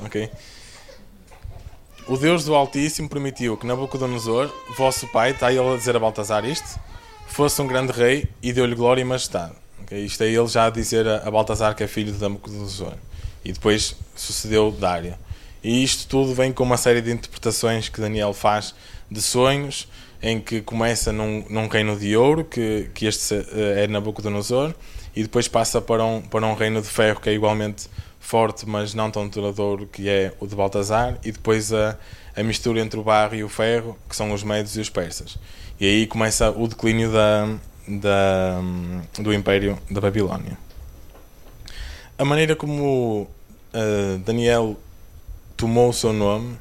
Ok? 0.00 0.28
O 2.08 2.16
Deus 2.16 2.44
do 2.44 2.52
Altíssimo 2.52 3.08
permitiu 3.08 3.56
que 3.56 3.64
Nabucodonosor, 3.64 4.52
vosso 4.76 5.06
pai, 5.06 5.30
está 5.30 5.52
ele 5.52 5.72
a 5.72 5.76
dizer 5.76 5.94
a 5.94 6.00
Baltazar 6.00 6.44
isto, 6.44 6.80
fosse 7.28 7.62
um 7.62 7.68
grande 7.68 7.92
rei 7.92 8.28
e 8.42 8.52
deu-lhe 8.52 8.74
glória 8.74 9.02
e 9.02 9.04
majestade. 9.04 9.52
Okay? 9.82 10.04
Isto 10.04 10.24
é 10.24 10.26
ele 10.26 10.48
já 10.48 10.66
a 10.66 10.70
dizer 10.70 11.06
a, 11.06 11.30
Baltazar 11.30 11.76
que 11.76 11.84
é 11.84 11.86
filho 11.86 12.12
de 12.12 12.20
Nabucodonosor. 12.20 12.94
E 13.44 13.52
depois 13.52 13.94
sucedeu 14.16 14.72
Dário. 14.72 15.14
E 15.62 15.84
isto 15.84 16.08
tudo 16.08 16.34
vem 16.34 16.52
com 16.52 16.64
uma 16.64 16.76
série 16.76 17.00
de 17.00 17.12
interpretações 17.12 17.88
que 17.88 18.00
Daniel 18.00 18.32
faz 18.32 18.74
de 19.08 19.22
sonhos, 19.22 19.86
em 20.22 20.40
que 20.40 20.60
começa 20.60 21.12
num, 21.12 21.44
num 21.48 21.68
reino 21.68 21.96
de 21.98 22.16
ouro, 22.16 22.44
que, 22.44 22.90
que 22.94 23.06
este 23.06 23.34
eh, 23.34 23.84
é 23.84 23.86
Nabucodonosor, 23.86 24.74
e 25.14 25.22
depois 25.22 25.48
passa 25.48 25.80
para 25.80 26.04
um, 26.04 26.20
para 26.20 26.46
um 26.46 26.54
reino 26.54 26.80
de 26.80 26.88
ferro, 26.88 27.20
que 27.20 27.28
é 27.28 27.32
igualmente 27.32 27.88
forte, 28.18 28.68
mas 28.68 28.92
não 28.92 29.10
tão 29.10 29.28
duradouro, 29.28 29.86
que 29.86 30.08
é 30.08 30.32
o 30.40 30.46
de 30.46 30.54
Baltazar, 30.54 31.16
e 31.24 31.30
depois 31.30 31.72
a, 31.72 31.96
a 32.34 32.42
mistura 32.42 32.80
entre 32.80 32.98
o 32.98 33.02
barro 33.02 33.34
e 33.34 33.44
o 33.44 33.48
ferro, 33.48 33.96
que 34.08 34.16
são 34.16 34.32
os 34.32 34.42
médios 34.42 34.76
e 34.76 34.80
os 34.80 34.90
persas. 34.90 35.38
E 35.78 35.86
aí 35.86 36.06
começa 36.06 36.50
o 36.50 36.66
declínio 36.66 37.12
da, 37.12 37.48
da, 37.86 38.60
do 39.20 39.32
Império 39.32 39.78
da 39.90 40.00
Babilónia. 40.00 40.58
A 42.18 42.24
maneira 42.24 42.56
como 42.56 43.22
uh, 43.22 44.18
Daniel 44.24 44.76
tomou 45.56 45.90
o 45.90 45.92
seu 45.92 46.12
nome 46.12 46.58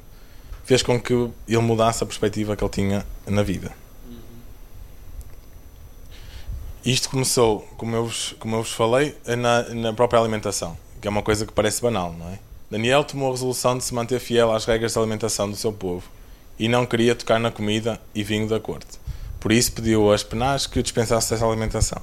fez 0.65 0.81
com 0.81 0.99
que 0.99 1.13
ele 1.13 1.57
mudasse 1.59 2.03
a 2.03 2.07
perspectiva 2.07 2.55
que 2.55 2.63
ele 2.63 2.71
tinha 2.71 3.05
na 3.27 3.43
vida. 3.43 3.71
Isto 6.83 7.09
começou, 7.09 7.61
como 7.77 7.95
eu 7.95 8.05
vos, 8.05 8.35
como 8.39 8.55
eu 8.55 8.63
vos 8.63 8.71
falei, 8.71 9.15
na, 9.25 9.63
na 9.73 9.93
própria 9.93 10.19
alimentação, 10.19 10.77
que 11.01 11.07
é 11.07 11.09
uma 11.09 11.23
coisa 11.23 11.45
que 11.45 11.53
parece 11.53 11.81
banal, 11.81 12.13
não 12.13 12.29
é? 12.29 12.39
Daniel 12.69 13.03
tomou 13.03 13.29
a 13.29 13.31
resolução 13.31 13.77
de 13.77 13.83
se 13.83 13.93
manter 13.93 14.19
fiel 14.19 14.51
às 14.51 14.65
regras 14.65 14.93
de 14.93 14.99
alimentação 14.99 15.49
do 15.49 15.55
seu 15.55 15.71
povo 15.71 16.03
e 16.59 16.67
não 16.67 16.85
queria 16.85 17.15
tocar 17.15 17.39
na 17.39 17.51
comida 17.51 18.01
e 18.13 18.23
vinho 18.23 18.47
da 18.47 18.59
corte. 18.59 18.99
Por 19.39 19.51
isso 19.51 19.71
pediu 19.71 20.11
a 20.11 20.15
Aspenaz 20.15 20.65
que 20.65 20.79
o 20.79 20.83
dispensasse 20.83 21.29
dessa 21.29 21.45
alimentação. 21.45 22.01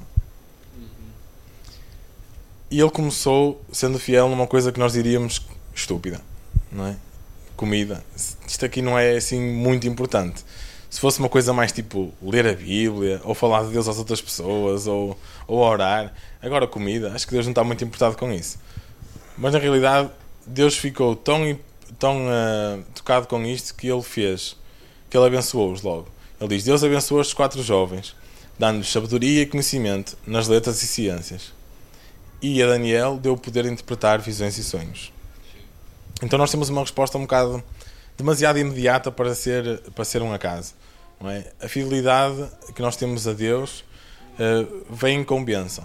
E 2.70 2.80
ele 2.80 2.90
começou 2.90 3.60
sendo 3.72 3.98
fiel 3.98 4.28
numa 4.28 4.46
coisa 4.46 4.72
que 4.72 4.78
nós 4.78 4.92
diríamos 4.92 5.46
estúpida, 5.74 6.20
não 6.70 6.86
é? 6.86 6.96
Comida. 7.62 8.04
Isto 8.44 8.64
aqui 8.64 8.82
não 8.82 8.98
é 8.98 9.14
assim 9.14 9.40
muito 9.40 9.86
importante. 9.86 10.44
Se 10.90 10.98
fosse 10.98 11.20
uma 11.20 11.28
coisa 11.28 11.52
mais 11.52 11.70
tipo 11.70 12.12
ler 12.20 12.44
a 12.44 12.54
Bíblia, 12.54 13.20
ou 13.22 13.36
falar 13.36 13.62
de 13.62 13.70
Deus 13.70 13.86
às 13.86 13.98
outras 13.98 14.20
pessoas, 14.20 14.88
ou, 14.88 15.16
ou 15.46 15.60
orar. 15.60 16.12
Agora, 16.42 16.66
comida, 16.66 17.12
acho 17.14 17.24
que 17.24 17.32
Deus 17.32 17.46
não 17.46 17.52
está 17.52 17.62
muito 17.62 17.84
importado 17.84 18.16
com 18.16 18.32
isso. 18.32 18.58
Mas 19.38 19.52
na 19.52 19.60
realidade, 19.60 20.10
Deus 20.44 20.76
ficou 20.76 21.14
tão, 21.14 21.56
tão 22.00 22.26
uh, 22.26 22.82
tocado 22.96 23.28
com 23.28 23.40
isto 23.44 23.76
que 23.76 23.86
ele 23.86 24.02
fez, 24.02 24.56
que 25.08 25.16
ele 25.16 25.26
abençoou-os 25.26 25.82
logo. 25.82 26.08
Ele 26.40 26.56
diz: 26.56 26.64
Deus 26.64 26.82
abençoou 26.82 27.20
estes 27.20 27.32
quatro 27.32 27.62
jovens, 27.62 28.16
dando-lhes 28.58 28.90
sabedoria 28.90 29.42
e 29.42 29.46
conhecimento 29.46 30.18
nas 30.26 30.48
letras 30.48 30.82
e 30.82 30.88
ciências. 30.88 31.52
E 32.42 32.60
a 32.60 32.66
Daniel 32.66 33.18
deu 33.18 33.34
o 33.34 33.38
poder 33.38 33.62
de 33.62 33.70
interpretar 33.70 34.20
visões 34.20 34.58
e 34.58 34.64
sonhos. 34.64 35.12
Então 36.22 36.38
nós 36.38 36.50
temos 36.50 36.68
uma 36.68 36.80
resposta 36.80 37.18
um 37.18 37.22
bocado 37.22 37.62
demasiado 38.16 38.58
imediata 38.58 39.10
para 39.10 39.34
ser, 39.34 39.80
para 39.94 40.04
ser 40.04 40.22
um 40.22 40.32
acaso. 40.32 40.74
É? 41.24 41.52
A 41.64 41.68
fidelidade 41.68 42.48
que 42.74 42.82
nós 42.82 42.96
temos 42.96 43.28
a 43.28 43.32
Deus 43.32 43.84
uh, 44.34 44.84
vem 44.90 45.22
com 45.22 45.44
bênção. 45.44 45.84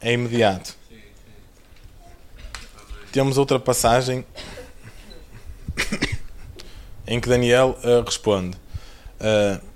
É 0.00 0.12
imediato. 0.12 0.76
Temos 3.12 3.38
outra 3.38 3.60
passagem 3.60 4.24
em 7.06 7.20
que 7.20 7.28
Daniel 7.28 7.78
uh, 7.84 8.04
responde. 8.04 8.56
Uh, 9.20 9.72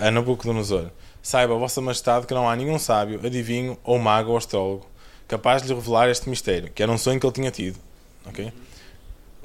a, 0.00 0.10
Nabucodonosor: 0.10 0.90
Saiba, 1.22 1.54
Vossa 1.56 1.80
Majestade, 1.80 2.26
que 2.26 2.34
não 2.34 2.48
há 2.48 2.56
nenhum 2.56 2.78
sábio, 2.78 3.20
adivinho 3.24 3.78
ou 3.84 3.98
mago 3.98 4.30
ou 4.30 4.36
astrólogo 4.36 4.86
capaz 5.26 5.62
de 5.62 5.68
lhe 5.68 5.74
revelar 5.74 6.08
este 6.08 6.28
mistério, 6.28 6.70
que 6.70 6.82
era 6.82 6.90
um 6.90 6.98
sonho 6.98 7.18
que 7.18 7.26
ele 7.26 7.32
tinha 7.32 7.50
tido. 7.50 7.78
Okay? 8.26 8.52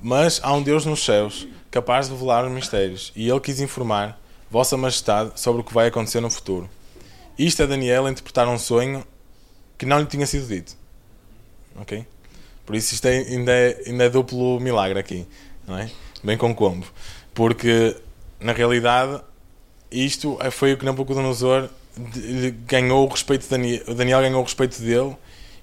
Mas 0.01 0.39
há 0.43 0.53
um 0.53 0.61
Deus 0.61 0.85
nos 0.85 1.03
céus 1.03 1.47
capaz 1.69 2.07
de 2.07 2.13
revelar 2.13 2.45
os 2.45 2.51
mistérios, 2.51 3.11
e 3.15 3.29
ele 3.29 3.39
quis 3.39 3.59
informar 3.59 4.19
Vossa 4.49 4.75
Majestade 4.75 5.31
sobre 5.35 5.61
o 5.61 5.63
que 5.63 5.73
vai 5.73 5.87
acontecer 5.87 6.19
no 6.19 6.29
futuro. 6.29 6.69
Isto 7.37 7.63
é 7.63 7.67
Daniel 7.67 8.05
a 8.05 8.11
interpretar 8.11 8.47
um 8.47 8.57
sonho 8.57 9.05
que 9.77 9.85
não 9.85 9.99
lhe 9.99 10.05
tinha 10.05 10.25
sido 10.25 10.47
dito. 10.47 10.75
Ok? 11.75 12.05
Por 12.65 12.75
isso 12.75 12.93
isto 12.93 13.05
é, 13.05 13.19
ainda, 13.19 13.51
é, 13.51 13.83
ainda 13.87 14.03
é 14.05 14.09
duplo 14.09 14.59
milagre 14.59 14.99
aqui, 14.99 15.25
não 15.67 15.77
é? 15.77 15.89
Bem 16.23 16.37
com 16.37 16.53
combo. 16.53 16.85
Porque, 17.33 17.95
na 18.39 18.51
realidade, 18.51 19.21
isto 19.91 20.37
foi 20.51 20.73
o 20.73 20.77
que 20.77 20.85
Nabucodonosor 20.85 21.69
ganhou 22.65 23.05
o 23.05 23.09
respeito 23.09 23.43
de 23.43 23.49
Daniel, 23.49 23.95
Daniel 23.95 24.21
ganhou 24.21 24.41
o 24.41 24.43
respeito 24.43 24.81
dele 24.81 25.15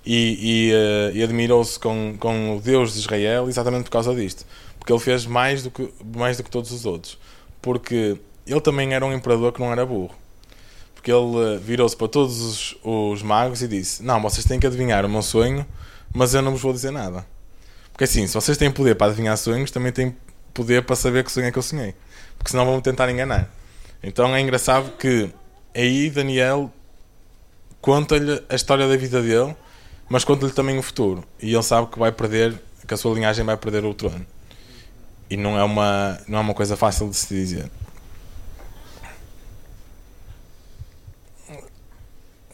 e, 0.07 0.71
e, 0.71 0.73
uh, 0.73 1.17
e 1.17 1.23
admirou-se 1.23 1.79
com, 1.79 2.17
com 2.19 2.57
o 2.57 2.61
Deus 2.61 2.95
de 2.95 3.01
Israel 3.01 3.49
exatamente 3.49 3.85
por 3.85 3.91
causa 3.91 4.15
disto. 4.15 4.47
Porque 4.79 4.93
ele 4.93 5.01
fez 5.01 5.27
mais 5.27 5.65
do 5.65 5.71
que, 5.71 5.93
mais 6.17 6.37
do 6.37 6.45
que 6.45 6.51
todos 6.51 6.71
os 6.71 6.87
outros. 6.87 7.19
Porque 7.61 8.17
ele 8.47 8.61
também 8.61 8.95
era 8.95 9.05
um 9.05 9.13
imperador 9.13 9.53
que 9.53 9.61
não 9.61 9.73
era 9.73 9.85
burro. 9.85 10.15
Porque 10.95 11.11
ele 11.11 11.19
uh, 11.19 11.59
virou-se 11.59 11.97
para 11.97 12.07
todos 12.09 12.41
os, 12.41 12.77
os, 12.83 13.23
magos 13.23 13.63
e 13.63 13.69
disse 13.69 14.03
não, 14.03 14.23
vocês 14.23 14.47
têm 14.47 14.61
que 14.61 14.67
adivinhar 14.67 15.05
o 15.05 15.09
meu 15.09 15.23
sonho 15.23 15.67
mas 16.17 16.33
eu 16.33 16.41
não 16.41 16.53
vos 16.53 16.63
vou 16.63 16.73
dizer 16.73 16.91
nada. 16.91 17.27
Porque 17.93 18.05
assim, 18.05 18.27
se 18.27 18.35
vocês 18.35 18.57
têm 18.57 18.71
poder 18.71 18.95
para 18.95 19.09
adivinhar 19.09 19.37
sonhos 19.37 19.71
também 19.71 19.93
têm 19.93 20.17
poder 20.55 20.83
para 20.83 20.97
saber 20.97 21.23
que 21.25 21.31
sonho 21.31 21.47
é 21.47 21.53
que 21.53 21.59
eu 21.59 21.63
sonhei. 21.63 21.95
Porque 22.39 22.51
senão 22.51 22.65
vão 22.65 22.81
tentar 22.81 23.11
enganar. 23.11 23.51
Então 24.03 24.35
é 24.35 24.41
engraçado 24.41 24.97
que 24.97 25.31
aí 25.75 26.09
Daniel 26.11 26.73
conta-lhe 27.81 28.43
a 28.49 28.55
história 28.55 28.89
da 28.89 28.97
vida 28.97 29.21
dele, 29.21 29.55
mas 30.09 30.25
conta-lhe 30.25 30.53
também 30.53 30.79
o 30.79 30.83
futuro. 30.83 31.25
E 31.41 31.53
ele 31.53 31.63
sabe 31.63 31.89
que 31.89 31.99
vai 31.99 32.13
perder, 32.13 32.61
que 32.87 32.95
a 32.95 32.97
sua 32.97 33.15
linhagem 33.15 33.45
vai 33.45 33.57
perder 33.57 33.85
o 33.85 33.95
trono. 33.95 34.27
E 35.29 35.37
não 35.37 35.59
é 35.59 35.65
uma, 35.65 36.21
não 36.29 36.39
é 36.39 36.41
uma 36.41 36.55
coisa 36.55 36.77
fácil 36.77 37.09
de 37.11 37.17
se 37.17 37.35
dizer. 37.35 37.71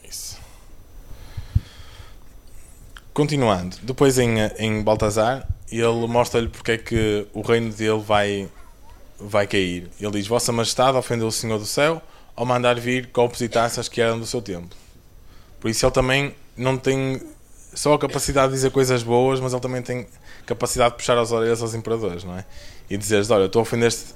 Isso. 0.03 0.37
Continuando, 3.13 3.77
depois 3.83 4.17
em, 4.17 4.39
em 4.57 4.81
Baltazar, 4.81 5.47
ele 5.71 6.07
mostra-lhe 6.07 6.47
porque 6.47 6.71
é 6.71 6.77
que 6.77 7.27
o 7.33 7.41
reino 7.41 7.71
dele 7.71 7.99
vai 7.99 8.49
vai 9.19 9.47
cair. 9.47 9.89
Ele 9.99 10.11
diz: 10.11 10.27
Vossa 10.27 10.51
Majestade 10.51 10.97
ofendeu 10.97 11.27
o 11.27 11.31
Senhor 11.31 11.57
do 11.57 11.65
céu 11.65 12.01
ao 12.35 12.45
mandar 12.45 12.79
vir 12.79 13.07
compositaças 13.11 13.87
que 13.87 14.01
eram 14.01 14.19
do 14.19 14.25
seu 14.25 14.41
templo. 14.41 14.77
Por 15.59 15.69
isso 15.69 15.85
ele 15.85 15.93
também 15.93 16.35
não 16.57 16.77
tem 16.77 17.21
só 17.73 17.93
a 17.93 17.99
capacidade 17.99 18.49
de 18.49 18.53
dizer 18.55 18.71
coisas 18.71 19.03
boas, 19.03 19.39
mas 19.39 19.53
ele 19.53 19.61
também 19.61 19.81
tem 19.81 20.07
capacidade 20.45 20.91
de 20.91 20.97
puxar 20.97 21.17
as 21.17 21.31
orelhas 21.31 21.61
aos 21.61 21.73
imperadores, 21.73 22.23
não 22.23 22.37
é? 22.37 22.45
E 22.89 22.97
dizeres: 22.97 23.29
Olha, 23.29 23.49
tu 23.49 23.59
ofendeste 23.59 24.13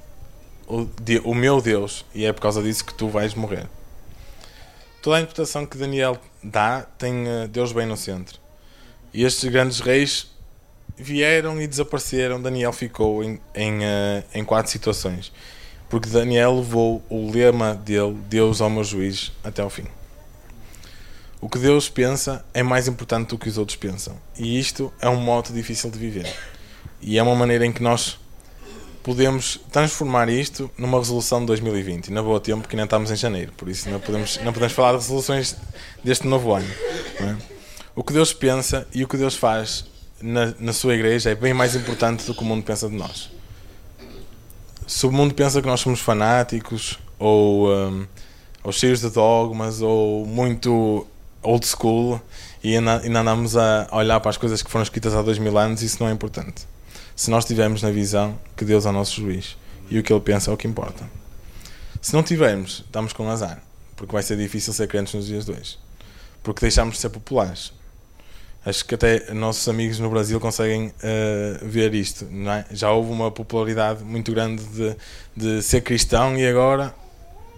o, 0.67 0.87
o 1.23 1.33
meu 1.33 1.61
Deus 1.61 2.05
e 2.13 2.25
é 2.25 2.33
por 2.33 2.41
causa 2.41 2.61
disso 2.61 2.83
que 2.85 2.93
tu 2.93 3.07
vais 3.07 3.33
morrer. 3.33 3.67
Toda 5.01 5.17
a 5.17 5.19
interpretação 5.19 5.65
que 5.65 5.77
Daniel 5.77 6.17
dá 6.43 6.81
tem 6.97 7.27
eh, 7.27 7.47
Deus 7.47 7.71
bem 7.71 7.85
no 7.85 7.95
centro. 7.95 8.39
E 9.13 9.23
estes 9.23 9.49
grandes 9.49 9.79
reis 9.79 10.29
vieram 10.97 11.61
e 11.61 11.67
desapareceram. 11.67 12.41
Daniel 12.41 12.73
ficou 12.73 13.23
em, 13.23 13.39
em, 13.55 13.79
uh, 13.79 14.23
em 14.33 14.43
quatro 14.43 14.71
situações. 14.71 15.31
Porque 15.89 16.09
Daniel 16.09 16.57
levou 16.57 17.01
o 17.09 17.31
lema 17.31 17.73
dele, 17.73 18.17
Deus 18.27 18.59
ao 18.59 18.69
meu 18.69 18.83
juiz, 18.83 19.31
até 19.43 19.61
ao 19.61 19.69
fim. 19.69 19.85
O 21.39 21.47
que 21.47 21.59
Deus 21.59 21.87
pensa 21.87 22.43
é 22.53 22.63
mais 22.63 22.87
importante 22.87 23.29
do 23.29 23.37
que 23.37 23.47
os 23.47 23.57
outros 23.57 23.75
pensam. 23.75 24.17
E 24.37 24.59
isto 24.59 24.91
é 24.99 25.07
um 25.07 25.17
modo 25.17 25.53
difícil 25.53 25.91
de 25.91 25.99
viver. 25.99 26.33
E 26.99 27.17
é 27.17 27.23
uma 27.23 27.35
maneira 27.35 27.65
em 27.65 27.71
que 27.71 27.83
nós 27.83 28.17
podemos 29.03 29.59
transformar 29.71 30.29
isto 30.29 30.69
numa 30.77 30.97
resolução 30.97 31.39
de 31.41 31.45
2020. 31.45 32.07
E 32.07 32.11
na 32.11 32.23
boa 32.23 32.39
tempo, 32.39 32.67
que 32.67 32.75
nem 32.75 32.85
estamos 32.85 33.11
em 33.11 33.15
janeiro. 33.15 33.53
Por 33.55 33.69
isso 33.69 33.87
não 33.89 33.99
podemos, 33.99 34.37
não 34.43 34.51
podemos 34.51 34.73
falar 34.73 34.93
de 34.93 34.97
resoluções 34.97 35.55
deste 36.03 36.25
novo 36.25 36.53
ano. 36.53 36.67
É? 37.19 37.35
O 37.95 38.03
que 38.03 38.13
Deus 38.13 38.33
pensa 38.33 38.87
e 38.93 39.03
o 39.03 39.07
que 39.07 39.15
Deus 39.15 39.35
faz 39.35 39.85
na, 40.19 40.53
na 40.59 40.73
sua 40.73 40.95
igreja 40.95 41.29
é 41.29 41.35
bem 41.35 41.53
mais 41.53 41.75
importante 41.75 42.25
do 42.25 42.33
que 42.33 42.41
o 42.41 42.45
mundo 42.45 42.63
pensa 42.63 42.89
de 42.89 42.95
nós. 42.95 43.29
Se 44.87 45.05
o 45.05 45.11
mundo 45.11 45.35
pensa 45.35 45.61
que 45.61 45.67
nós 45.67 45.81
somos 45.81 45.99
fanáticos 45.99 46.99
ou, 47.19 47.69
um, 47.71 48.07
ou 48.63 48.71
cheios 48.71 49.01
de 49.01 49.09
dogmas 49.09 49.81
ou 49.81 50.25
muito 50.25 51.05
old 51.47 51.65
school 51.65 52.21
e 52.63 52.75
ainda, 52.75 53.01
andamos 53.05 53.55
a 53.55 53.87
olhar 53.91 54.19
para 54.19 54.29
as 54.29 54.37
coisas 54.37 54.61
que 54.61 54.69
foram 54.69 54.83
escritas 54.83 55.15
há 55.15 55.21
dois 55.21 55.37
mil 55.37 55.57
anos, 55.57 55.81
isso 55.81 55.97
não 55.99 56.09
é 56.09 56.11
importante. 56.11 56.67
Se 57.15 57.31
nós 57.31 57.45
tivermos 57.45 57.81
na 57.81 57.89
visão 57.89 58.37
que 58.55 58.65
Deus 58.65 58.85
é 58.85 58.89
o 58.89 58.91
nosso 58.91 59.21
juiz 59.21 59.57
e 59.89 59.97
o 59.97 60.03
que 60.03 60.11
Ele 60.11 60.21
pensa 60.21 60.51
é 60.51 60.53
o 60.53 60.57
que 60.57 60.67
importa. 60.67 61.09
Se 62.01 62.13
não 62.13 62.21
tivermos, 62.21 62.83
estamos 62.85 63.13
com 63.13 63.27
azar, 63.29 63.61
porque 63.95 64.11
vai 64.13 64.21
ser 64.21 64.37
difícil 64.37 64.73
ser 64.73 64.87
crentes 64.87 65.13
nos 65.13 65.25
dias 65.25 65.45
de 65.45 65.51
hoje, 65.51 65.79
porque 66.43 66.61
deixamos 66.61 66.95
de 66.95 67.01
ser 67.01 67.09
populares. 67.09 67.73
Acho 68.65 68.83
que 68.83 68.95
até 68.95 69.33
nossos 69.33 69.65
amigos 69.69 69.97
no 69.97 70.09
Brasil 70.09 70.39
conseguem 70.41 70.87
uh, 70.87 71.65
ver 71.65 71.93
isto. 71.95 72.27
É? 72.49 72.65
Já 72.75 72.91
houve 72.91 73.09
uma 73.11 73.31
popularidade 73.31 74.03
muito 74.03 74.31
grande 74.33 74.61
de, 74.65 74.95
de 75.35 75.61
ser 75.61 75.81
cristão 75.81 76.37
e 76.37 76.45
agora 76.45 76.93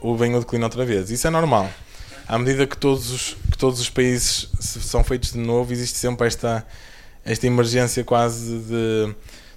o 0.02 0.16
vem 0.16 0.36
o 0.36 0.40
declínio 0.40 0.66
outra 0.66 0.86
vez. 0.86 1.10
Isso 1.10 1.26
é 1.26 1.32
normal. 1.32 1.68
À 2.30 2.38
medida 2.38 2.68
que 2.68 2.78
todos 2.78 3.10
os, 3.10 3.34
que 3.50 3.58
todos 3.58 3.80
os 3.80 3.90
países 3.90 4.52
são 4.60 5.04
feitos 5.04 5.32
de 5.32 5.40
novo, 5.40 5.74
existe 5.74 5.98
sempre 5.98 6.28
esta, 6.28 6.64
esta 7.26 7.48
emergência 7.48 8.04
quase 8.04 8.60
de, 8.60 9.16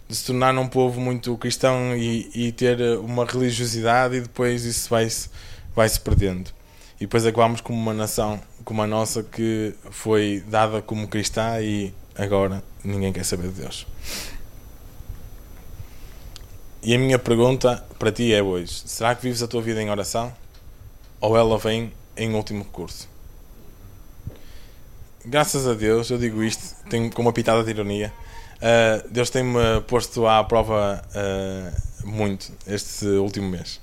de 0.08 0.16
se 0.16 0.24
tornar 0.24 0.56
um 0.56 0.66
povo 0.66 0.98
muito 0.98 1.36
cristão 1.36 1.94
e, 1.94 2.30
e 2.34 2.50
ter 2.50 2.80
uma 2.96 3.26
religiosidade 3.26 4.16
e 4.16 4.20
depois 4.22 4.64
isso 4.64 4.88
vai-se 4.88 5.28
vai 5.76 5.86
-se 5.86 6.00
perdendo. 6.00 6.50
E 6.96 7.00
depois 7.00 7.26
acabamos 7.26 7.60
como 7.60 7.78
uma 7.78 7.92
nação 7.92 8.40
como 8.64 8.80
a 8.80 8.86
nossa 8.86 9.22
que 9.22 9.74
foi 9.90 10.42
dada 10.48 10.80
como 10.80 11.06
cristã 11.06 11.60
e 11.60 11.92
agora 12.16 12.64
ninguém 12.82 13.12
quer 13.12 13.26
saber 13.26 13.48
de 13.48 13.60
Deus. 13.60 13.86
E 16.82 16.94
a 16.94 16.98
minha 16.98 17.18
pergunta 17.18 17.84
para 17.98 18.10
ti 18.10 18.32
é 18.32 18.42
hoje: 18.42 18.84
será 18.86 19.14
que 19.14 19.24
vives 19.24 19.42
a 19.42 19.46
tua 19.46 19.60
vida 19.60 19.82
em 19.82 19.90
oração? 19.90 20.32
Ou 21.20 21.36
ela 21.36 21.58
vem 21.58 21.92
em 22.16 22.34
último 22.34 22.64
recurso? 22.64 23.08
Graças 25.24 25.68
a 25.68 25.74
Deus, 25.74 26.10
eu 26.10 26.18
digo 26.18 26.42
isto 26.42 26.74
tenho, 26.90 27.08
com 27.10 27.22
uma 27.22 27.32
pitada 27.32 27.62
de 27.62 27.70
ironia. 27.70 28.12
Uh, 28.56 29.08
Deus 29.08 29.30
tem-me 29.30 29.80
posto 29.86 30.26
à 30.26 30.42
prova 30.42 31.00
uh, 31.14 32.06
muito 32.06 32.52
este 32.66 33.06
último 33.06 33.48
mês. 33.48 33.80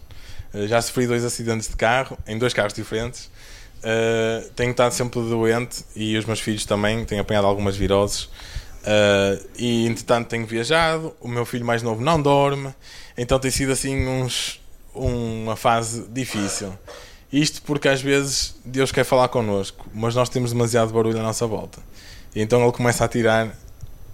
Uh, 0.53 0.67
já 0.67 0.81
sofri 0.81 1.07
dois 1.07 1.23
acidentes 1.23 1.69
de 1.69 1.77
carro, 1.77 2.17
em 2.27 2.37
dois 2.37 2.53
carros 2.53 2.73
diferentes. 2.73 3.29
tenho 4.55 4.71
estado 4.71 4.91
sempre 4.91 5.21
doente 5.21 5.85
e 5.95 6.17
os 6.17 6.25
meus 6.25 6.41
filhos 6.41 6.65
também 6.65 7.05
têm 7.05 7.19
apanhado 7.19 7.47
algumas 7.47 7.77
viroses. 7.77 8.29
E 9.57 9.85
entretanto 9.85 10.27
tenho 10.27 10.45
viajado, 10.45 11.15
o 11.21 11.27
meu 11.27 11.45
filho 11.45 11.65
mais 11.65 11.81
novo 11.81 12.01
não 12.01 12.21
dorme, 12.21 12.73
então 13.17 13.39
tem 13.39 13.51
sido 13.51 13.71
assim 13.71 14.07
uns, 14.07 14.59
uma 14.93 15.55
fase 15.55 16.05
difícil. 16.09 16.73
Isto 17.31 17.61
porque 17.61 17.87
às 17.87 18.01
vezes 18.01 18.55
Deus 18.65 18.91
quer 18.91 19.03
falar 19.03 19.27
connosco, 19.27 19.85
mas 19.93 20.15
nós 20.15 20.29
temos 20.29 20.51
demasiado 20.51 20.91
barulho 20.91 21.19
à 21.19 21.23
nossa 21.23 21.45
volta. 21.45 21.79
E 22.35 22.41
então 22.41 22.61
Ele 22.61 22.71
começa 22.71 23.05
a 23.05 23.07
tirar 23.07 23.55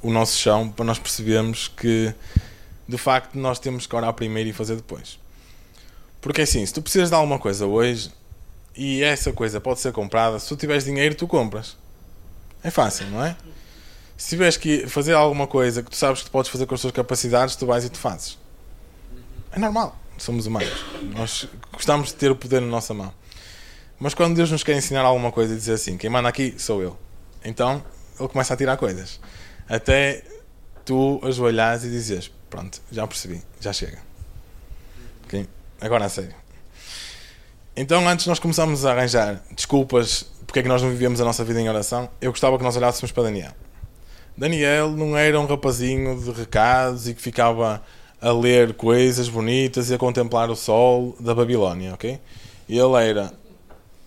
o 0.02 0.12
nosso 0.12 0.38
chão 0.38 0.70
para 0.70 0.86
nós 0.86 1.00
percebermos 1.00 1.68
que 1.68 2.14
de 2.88 2.98
facto 2.98 3.36
nós 3.38 3.58
temos 3.58 3.88
que 3.88 3.96
orar 3.96 4.14
primeiro 4.14 4.50
e 4.50 4.54
fazer 4.54 4.76
depois. 4.76 5.18
Porque 6.22 6.42
assim, 6.42 6.66
se 6.66 6.74
tu 6.74 6.82
precisas 6.82 7.10
de 7.10 7.16
alguma 7.16 7.40
coisa 7.40 7.66
hoje 7.66 8.12
e 8.76 9.02
essa 9.02 9.32
coisa 9.32 9.62
pode 9.62 9.80
ser 9.80 9.92
comprada, 9.94 10.38
se 10.40 10.48
tu 10.48 10.56
tiveres 10.56 10.84
dinheiro, 10.84 11.16
tu 11.16 11.28
compras. 11.28 11.78
É 12.64 12.70
fácil, 12.70 13.08
não 13.08 13.24
é? 13.24 13.36
se 14.18 14.30
tiveres 14.30 14.58
que 14.58 14.88
fazer 14.88 15.14
alguma 15.14 15.48
coisa 15.48 15.84
que 15.84 15.90
tu 15.90 15.96
sabes 15.96 16.20
que 16.22 16.30
tu 16.30 16.32
podes 16.32 16.50
fazer 16.50 16.66
com 16.66 16.76
as 16.76 16.82
tuas 16.82 16.94
capacidades, 16.94 17.56
tu 17.56 17.66
vais 17.66 17.84
e 17.84 17.90
tu 17.90 17.98
fazes. 17.98 18.38
É 19.52 19.60
normal, 19.60 19.98
somos 20.18 20.46
humanos. 20.46 20.86
Nós 21.16 21.48
gostamos 21.72 22.10
de 22.10 22.16
ter 22.16 22.32
o 22.32 22.36
poder 22.36 22.62
na 22.62 22.68
nossa 22.68 22.94
mão. 22.94 23.14
Mas 24.00 24.14
quando 24.14 24.36
Deus 24.36 24.52
nos 24.52 24.64
quer 24.64 24.76
ensinar 24.78 25.02
alguma 25.02 25.32
coisa 25.32 25.54
e 25.54 25.58
dizer 25.58 25.74
assim, 25.74 25.98
quem 25.98 26.10
manda 26.10 26.28
aqui 26.28 26.56
sou 26.58 26.82
eu, 26.82 26.98
então 27.44 27.84
Ele 28.20 28.28
começa 28.28 28.54
a 28.54 28.58
tirar 28.58 28.78
coisas. 28.78 29.20
Até 29.68 30.24
tu 30.84 31.20
ajoelhares 31.24 31.84
e 31.84 31.90
dizes: 31.90 32.32
Pronto, 32.50 32.82
já 32.92 33.08
percebi, 33.08 33.42
já 33.60 33.72
chega. 33.74 34.00
Okay? 35.26 35.48
Agora 35.82 36.06
a 36.06 36.10
sério. 36.10 36.36
Então, 37.76 38.08
antes 38.08 38.26
nós 38.26 38.40
começamos 38.40 38.86
a 38.86 38.92
arranjar 38.92 39.42
desculpas 39.52 40.26
porque 40.46 40.60
é 40.60 40.64
que 40.64 40.70
nós 40.70 40.82
não 40.82 40.90
vivemos 40.90 41.20
a 41.20 41.26
nossa 41.26 41.44
vida 41.44 41.60
em 41.60 41.68
oração, 41.68 42.10
eu 42.22 42.32
gostava 42.32 42.58
que 42.58 42.64
nós 42.64 42.78
olhássemos 42.78 43.12
para 43.12 43.24
Daniel. 43.24 43.52
Daniel 44.38 44.92
não 44.92 45.18
era 45.18 45.38
um 45.38 45.46
rapazinho 45.46 46.18
de 46.18 46.32
recados 46.32 47.08
e 47.10 47.14
que 47.14 47.22
ficava 47.22 47.84
a 48.22 48.32
ler 48.32 48.74
coisas 48.74 49.30
bonitas 49.30 49.90
e 49.90 49.94
a 49.94 49.98
contemplar 49.98 50.50
o 50.50 50.56
sol 50.56 51.16
da 51.20 51.34
Babilónia, 51.34 51.94
ok? 51.94 52.20
Ele 52.68 53.04
era 53.04 53.32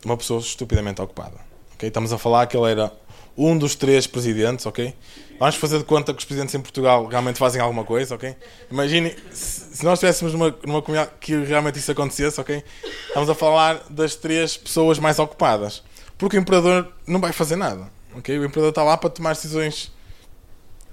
uma 0.05 0.17
pessoa 0.17 0.41
estupidamente 0.41 1.01
ocupada, 1.01 1.37
ok? 1.75 1.89
Estamos 1.89 2.13
a 2.13 2.19
falar 2.19 2.47
que 2.47 2.57
ele 2.57 2.71
era 2.71 2.93
um 3.37 3.57
dos 3.57 3.77
três 3.77 4.07
presidentes, 4.07 4.67
ok? 4.67 4.93
Vamos 5.39 5.55
fazer 5.55 5.79
de 5.79 5.85
conta 5.85 6.13
que 6.13 6.19
os 6.19 6.25
presidentes 6.25 6.53
em 6.55 6.61
Portugal 6.61 7.07
realmente 7.07 7.39
fazem 7.39 7.61
alguma 7.61 7.85
coisa, 7.85 8.17
ok? 8.17 8.35
Imagine 8.71 9.15
se 9.31 9.85
nós 9.85 9.95
estivéssemos 9.95 10.33
numa, 10.33 10.53
numa 10.67 10.83
comunidade 10.83 11.13
que 11.21 11.37
realmente 11.45 11.79
isso 11.79 11.93
acontecesse, 11.93 12.41
ok? 12.41 12.65
Estamos 13.07 13.31
a 13.31 13.35
falar 13.37 13.85
das 13.89 14.17
três 14.17 14.57
pessoas 14.57 14.99
mais 14.99 15.21
ocupadas. 15.21 15.85
Porque 16.19 16.37
o 16.37 16.41
imperador 16.41 16.93
não 17.07 17.21
vai 17.21 17.33
fazer 17.33 17.55
nada, 17.55 17.89
ok? 18.17 18.37
O 18.37 18.45
imperador 18.45 18.71
está 18.71 18.83
lá 18.83 18.97
para 18.97 19.09
tomar 19.09 19.35
decisões 19.35 19.93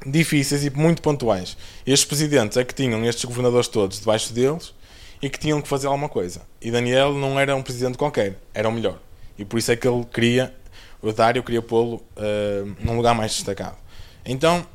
difíceis 0.05 0.63
e 0.65 0.69
muito 0.69 1.01
pontuais. 1.01 1.58
Estes 1.86 2.05
presidentes 2.05 2.58
é 2.58 2.63
que 2.63 2.73
tinham 2.73 3.03
estes 3.05 3.25
governadores 3.25 3.67
todos 3.67 3.99
debaixo 3.99 4.34
deles 4.34 4.73
e 5.21 5.29
que 5.29 5.39
tinham 5.39 5.62
que 5.62 5.67
fazer 5.67 5.88
alguma 5.88 6.10
coisa. 6.10 6.41
E 6.62 6.71
Daniel 6.71 7.13
não 7.13 7.39
era 7.39 7.55
um 7.55 7.62
presidente 7.62 7.97
qualquer, 7.97 8.38
era 8.53 8.67
o 8.67 8.71
melhor. 8.71 8.99
E 9.38 9.45
por 9.45 9.60
isso 9.60 9.71
é 9.71 9.75
que 9.75 9.88
ele 9.88 10.05
queria, 10.05 10.53
o 11.01 11.12
Dário 11.12 11.43
queria 11.43 11.62
pô-lo 11.62 11.95
uh, 12.15 12.75
num 12.79 12.95
lugar 12.95 13.13
mais 13.13 13.34
destacado. 13.34 13.77
Então, 14.25 14.65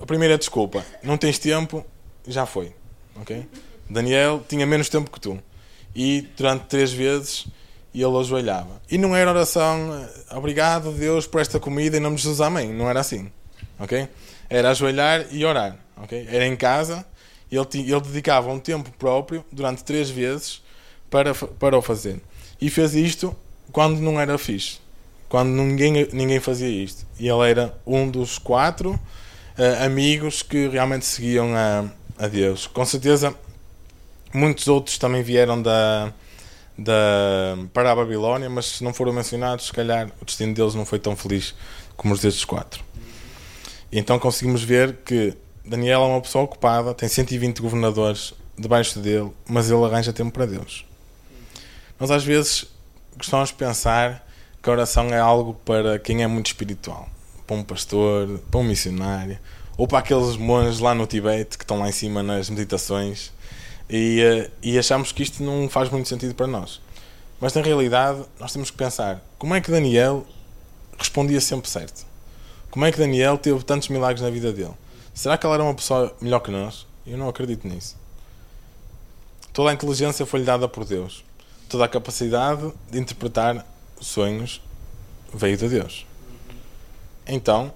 a 0.00 0.06
primeira 0.06 0.36
desculpa, 0.38 0.84
não 1.02 1.16
tens 1.16 1.38
tempo, 1.38 1.84
já 2.26 2.46
foi. 2.46 2.72
ok? 3.16 3.46
Daniel 3.88 4.42
tinha 4.48 4.66
menos 4.66 4.88
tempo 4.88 5.10
que 5.10 5.20
tu. 5.20 5.38
E 5.94 6.28
durante 6.36 6.64
três 6.66 6.92
vezes 6.92 7.46
ele 7.94 8.16
ajoelhava. 8.18 8.80
E 8.90 8.96
não 8.96 9.14
era 9.14 9.30
oração, 9.30 10.08
obrigado 10.30 10.92
Deus 10.92 11.26
por 11.26 11.40
esta 11.40 11.60
comida 11.60 11.96
em 11.96 12.00
nome 12.00 12.16
de 12.16 12.22
Jesus, 12.22 12.40
amém. 12.40 12.72
Não 12.72 12.88
era 12.88 13.00
assim. 13.00 13.30
ok? 13.78 14.08
Era 14.52 14.70
ajoelhar 14.70 15.26
e 15.30 15.44
orar. 15.44 15.76
Okay? 16.04 16.26
Era 16.30 16.46
em 16.46 16.54
casa 16.54 17.04
e 17.50 17.56
ele, 17.56 17.68
ele 17.74 18.00
dedicava 18.00 18.50
um 18.50 18.58
tempo 18.58 18.90
próprio 18.98 19.44
durante 19.50 19.82
três 19.82 20.10
vezes 20.10 20.62
para, 21.10 21.34
para 21.34 21.76
o 21.76 21.82
fazer. 21.82 22.20
E 22.60 22.68
fez 22.68 22.94
isto 22.94 23.34
quando 23.72 24.00
não 24.00 24.20
era 24.20 24.36
fixe. 24.36 24.78
Quando 25.28 25.48
ninguém, 25.48 26.06
ninguém 26.12 26.38
fazia 26.38 26.68
isto. 26.68 27.06
E 27.18 27.28
ele 27.28 27.50
era 27.50 27.74
um 27.86 28.10
dos 28.10 28.38
quatro 28.38 28.92
uh, 28.92 29.84
amigos 29.84 30.42
que 30.42 30.68
realmente 30.68 31.06
seguiam 31.06 31.54
a, 31.56 31.86
a 32.18 32.28
Deus. 32.28 32.66
Com 32.66 32.84
certeza, 32.84 33.34
muitos 34.34 34.68
outros 34.68 34.98
também 34.98 35.22
vieram 35.22 35.62
da, 35.62 36.12
da, 36.76 37.56
para 37.72 37.92
a 37.92 37.96
Babilónia, 37.96 38.50
mas 38.50 38.66
se 38.66 38.84
não 38.84 38.92
foram 38.92 39.14
mencionados, 39.14 39.66
se 39.66 39.72
calhar 39.72 40.10
o 40.20 40.24
destino 40.26 40.52
deles 40.52 40.74
não 40.74 40.84
foi 40.84 40.98
tão 40.98 41.16
feliz 41.16 41.54
como 41.96 42.12
os 42.12 42.20
destes 42.20 42.44
quatro. 42.44 42.91
Então 43.92 44.18
conseguimos 44.18 44.64
ver 44.64 44.96
que 45.04 45.36
Daniel 45.64 46.02
é 46.02 46.06
uma 46.06 46.20
pessoa 46.20 46.44
ocupada, 46.44 46.94
tem 46.94 47.08
120 47.08 47.60
governadores 47.60 48.32
debaixo 48.58 48.98
dele, 48.98 49.30
mas 49.46 49.70
ele 49.70 49.84
arranja 49.84 50.12
tempo 50.12 50.30
para 50.30 50.46
Deus. 50.46 50.86
Nós 52.00 52.10
às 52.10 52.24
vezes 52.24 52.66
gostamos 53.16 53.50
de 53.50 53.54
pensar 53.54 54.26
que 54.62 54.70
a 54.70 54.72
oração 54.72 55.08
é 55.08 55.18
algo 55.18 55.54
para 55.54 55.98
quem 55.98 56.22
é 56.22 56.26
muito 56.26 56.46
espiritual, 56.46 57.08
para 57.46 57.54
um 57.54 57.62
pastor, 57.62 58.40
para 58.50 58.60
um 58.60 58.64
missionário, 58.64 59.38
ou 59.76 59.86
para 59.86 59.98
aqueles 59.98 60.36
monges 60.36 60.80
lá 60.80 60.94
no 60.94 61.06
Tibete 61.06 61.58
que 61.58 61.64
estão 61.64 61.78
lá 61.78 61.88
em 61.88 61.92
cima 61.92 62.22
nas 62.22 62.48
meditações 62.48 63.30
e, 63.90 64.20
eh, 64.20 64.50
e 64.62 64.78
achamos 64.78 65.12
que 65.12 65.22
isto 65.22 65.42
não 65.42 65.68
faz 65.68 65.90
muito 65.90 66.08
sentido 66.08 66.34
para 66.34 66.46
nós. 66.46 66.80
Mas 67.40 67.52
na 67.54 67.60
realidade 67.60 68.22
nós 68.38 68.52
temos 68.52 68.70
que 68.70 68.76
pensar 68.76 69.22
como 69.38 69.54
é 69.54 69.60
que 69.60 69.70
Daniel 69.70 70.24
respondia 70.98 71.40
sempre 71.40 71.68
certo. 71.68 72.11
Como 72.72 72.86
é 72.86 72.90
que 72.90 72.96
Daniel 72.96 73.36
teve 73.36 73.62
tantos 73.62 73.88
milagres 73.88 74.22
na 74.22 74.30
vida 74.30 74.50
dele? 74.50 74.72
Será 75.12 75.36
que 75.36 75.46
ele 75.46 75.52
era 75.52 75.62
uma 75.62 75.74
pessoa 75.74 76.16
melhor 76.22 76.40
que 76.40 76.50
nós? 76.50 76.86
Eu 77.06 77.18
não 77.18 77.28
acredito 77.28 77.68
nisso. 77.68 77.98
Toda 79.52 79.68
a 79.68 79.74
inteligência 79.74 80.24
foi-lhe 80.24 80.46
dada 80.46 80.66
por 80.66 80.86
Deus. 80.86 81.22
Toda 81.68 81.84
a 81.84 81.88
capacidade 81.88 82.72
de 82.90 82.98
interpretar 82.98 83.66
sonhos 84.00 84.62
veio 85.34 85.58
de 85.58 85.68
Deus. 85.68 86.06
Então, 87.26 87.70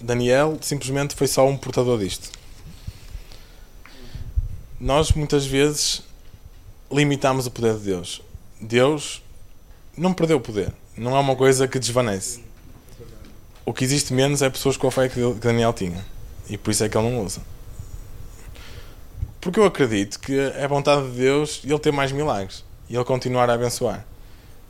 Daniel 0.00 0.56
simplesmente 0.60 1.16
foi 1.16 1.26
só 1.26 1.44
um 1.44 1.56
portador 1.56 1.98
disto. 1.98 2.30
Nós 4.78 5.10
muitas 5.10 5.44
vezes 5.44 6.04
limitamos 6.88 7.48
o 7.48 7.50
poder 7.50 7.74
de 7.74 7.80
Deus. 7.80 8.22
Deus 8.60 9.20
não 9.96 10.14
perdeu 10.14 10.36
o 10.36 10.40
poder. 10.40 10.72
Não 10.96 11.16
é 11.16 11.18
uma 11.18 11.34
coisa 11.34 11.66
que 11.66 11.80
desvanece. 11.80 12.46
O 13.66 13.74
que 13.74 13.84
existe 13.84 14.14
menos 14.14 14.42
é 14.42 14.48
pessoas 14.48 14.76
com 14.76 14.86
a 14.86 14.90
fé 14.92 15.08
que 15.08 15.20
Daniel 15.34 15.72
tinha. 15.72 16.02
E 16.48 16.56
por 16.56 16.70
isso 16.70 16.84
é 16.84 16.88
que 16.88 16.96
ele 16.96 17.10
não 17.10 17.24
usa. 17.24 17.40
Porque 19.40 19.58
eu 19.58 19.64
acredito 19.64 20.20
que 20.20 20.38
é 20.38 20.66
vontade 20.68 21.10
de 21.10 21.18
Deus 21.18 21.60
ele 21.64 21.78
ter 21.78 21.92
mais 21.92 22.12
milagres 22.12 22.64
e 22.88 22.94
ele 22.94 23.04
continuar 23.04 23.50
a 23.50 23.54
abençoar. 23.54 24.06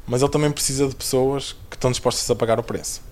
Mas 0.06 0.22
ele 0.22 0.30
também 0.30 0.50
precisa 0.50 0.88
de 0.88 0.94
pessoas 0.94 1.52
que 1.68 1.76
estão 1.76 1.90
dispostas 1.90 2.30
a 2.30 2.34
pagar 2.34 2.58
o 2.58 2.62
preço. 2.62 3.02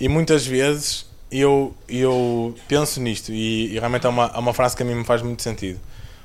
E 0.00 0.08
muitas 0.08 0.44
vezes 0.44 1.06
eu, 1.30 1.74
eu 1.88 2.56
penso 2.66 3.00
nisto, 3.00 3.30
e, 3.32 3.74
e 3.74 3.78
realmente 3.78 4.04
é 4.04 4.08
uma, 4.08 4.32
é 4.34 4.38
uma 4.38 4.52
frase 4.52 4.76
que 4.76 4.82
a 4.82 4.86
mim 4.86 4.94
me 4.94 5.04
faz 5.04 5.22
muito 5.22 5.42
sentido. 5.42 5.78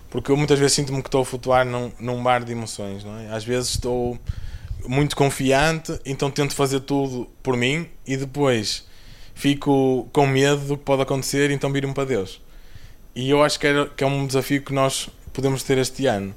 Porque 0.10 0.32
eu 0.32 0.38
muitas 0.38 0.58
vezes 0.58 0.74
sinto-me 0.74 1.02
que 1.02 1.10
estou 1.10 1.22
a 1.22 1.26
flutuar 1.26 1.66
num, 1.66 1.92
num 2.00 2.18
mar 2.18 2.44
de 2.44 2.54
emoções, 2.54 3.04
não 3.04 3.20
é? 3.20 3.28
Às 3.36 3.44
vezes 3.44 3.72
estou 3.72 4.18
muito 4.88 5.16
confiante, 5.16 6.00
então 6.06 6.30
tento 6.30 6.54
fazer 6.54 6.82
tudo 6.82 7.30
por 7.42 7.56
mim 7.56 7.88
e 8.06 8.18
depois 8.18 8.86
fico 9.34 10.08
com 10.14 10.26
medo 10.26 10.62
do 10.66 10.78
que 10.78 10.84
pode 10.84 11.02
acontecer, 11.02 11.52
então 11.52 11.72
viro-me 11.72 11.94
para 11.94 12.06
Deus. 12.06 12.42
E 13.16 13.30
eu 13.30 13.44
acho 13.44 13.60
que 13.60 13.68
é, 13.68 13.90
que 13.96 14.04
é 14.04 14.08
um 14.08 14.26
desafio 14.28 14.62
que 14.62 14.74
nós 14.74 15.10
podemos 15.32 15.64
ter 15.64 15.78
este 15.78 16.06
ano. 16.06 16.34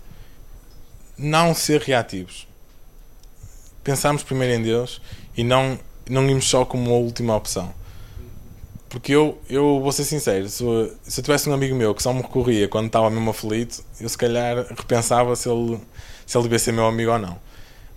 Não 1.17 1.55
ser 1.55 1.81
reativos. 1.81 2.47
Pensarmos 3.83 4.23
primeiro 4.23 4.55
em 4.55 4.63
Deus 4.63 5.01
e 5.37 5.43
não, 5.43 5.79
não 6.09 6.29
irmos 6.29 6.49
só 6.49 6.65
como 6.65 6.91
a 6.91 6.99
última 6.99 7.35
opção. 7.35 7.73
Porque 8.89 9.13
eu, 9.13 9.41
eu 9.51 9.81
vou 9.81 9.93
ser 9.93 10.05
sincero, 10.05 10.49
se, 10.49 10.65
se 11.03 11.21
eu 11.21 11.25
tivesse 11.25 11.49
um 11.49 11.53
amigo 11.53 11.77
meu 11.77 11.95
que 11.95 12.03
só 12.03 12.13
me 12.13 12.23
recorria 12.23 12.67
quando 12.69 12.87
estava 12.87 13.11
mesmo 13.11 13.29
aflito, 13.31 13.85
eu 14.01 14.09
se 14.09 14.17
calhar 14.17 14.65
repensava 14.71 15.37
se 15.37 15.49
ele, 15.49 15.79
se 16.25 16.39
ele 16.39 16.45
devia 16.45 16.59
ser 16.59 16.73
meu 16.73 16.87
amigo 16.87 17.13
ou 17.13 17.19
não. 17.19 17.39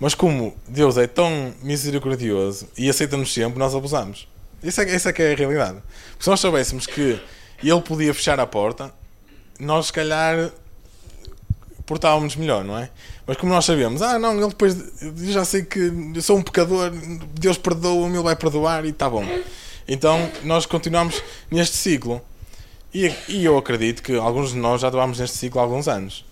Mas 0.02 0.16
como 0.16 0.56
Deus 0.68 0.98
é 0.98 1.06
tão 1.06 1.54
misericordioso 1.62 2.68
e 2.76 2.90
aceita-nos 2.90 3.32
sempre, 3.32 3.60
nós 3.60 3.76
abusamos. 3.76 4.28
Isso 4.64 4.82
é, 4.82 4.96
isso 4.96 5.08
é 5.08 5.14
que 5.14 5.22
é 5.22 5.34
a 5.34 5.36
realidade. 5.36 5.78
Porque 6.10 6.24
se 6.24 6.30
nós 6.32 6.40
soubéssemos 6.40 6.88
que 6.88 7.22
ele 7.64 7.82
podia 7.82 8.12
fechar 8.12 8.40
a 8.40 8.48
porta, 8.48 8.92
nós 9.60 9.86
se 9.86 9.94
calhar 9.94 10.52
portávamos 11.86 12.36
melhor, 12.36 12.64
não 12.64 12.80
é? 12.80 12.90
Mas 13.28 13.38
como 13.38 13.54
nós 13.54 13.64
sabemos, 13.64 14.02
ah 14.02 14.18
não, 14.18 14.36
ele 14.40 14.48
depois 14.48 14.76
eu 15.04 15.14
já 15.32 15.46
sei 15.46 15.62
que 15.62 15.92
eu 16.16 16.22
sou 16.24 16.36
um 16.36 16.42
pecador, 16.42 16.90
Deus 17.40 17.60
perdoa-me, 17.60 18.16
ele 18.16 18.24
vai 18.24 18.36
perdoar 18.36 18.84
e 18.86 18.90
está 18.90 19.08
bom. 19.08 19.24
Então 19.88 20.32
nós 20.44 20.66
continuamos 20.66 21.22
neste 21.52 21.76
ciclo. 21.76 22.20
E, 22.92 23.14
e, 23.28 23.46
eu 23.46 23.56
acredito 23.56 24.02
que 24.02 24.16
alguns 24.16 24.50
de 24.50 24.58
nós 24.58 24.82
já 24.82 24.88
atuámos 24.88 25.20
neste 25.20 25.38
ciclo 25.38 25.62
há 25.62 25.64
alguns 25.64 25.88
anos. 25.88 26.26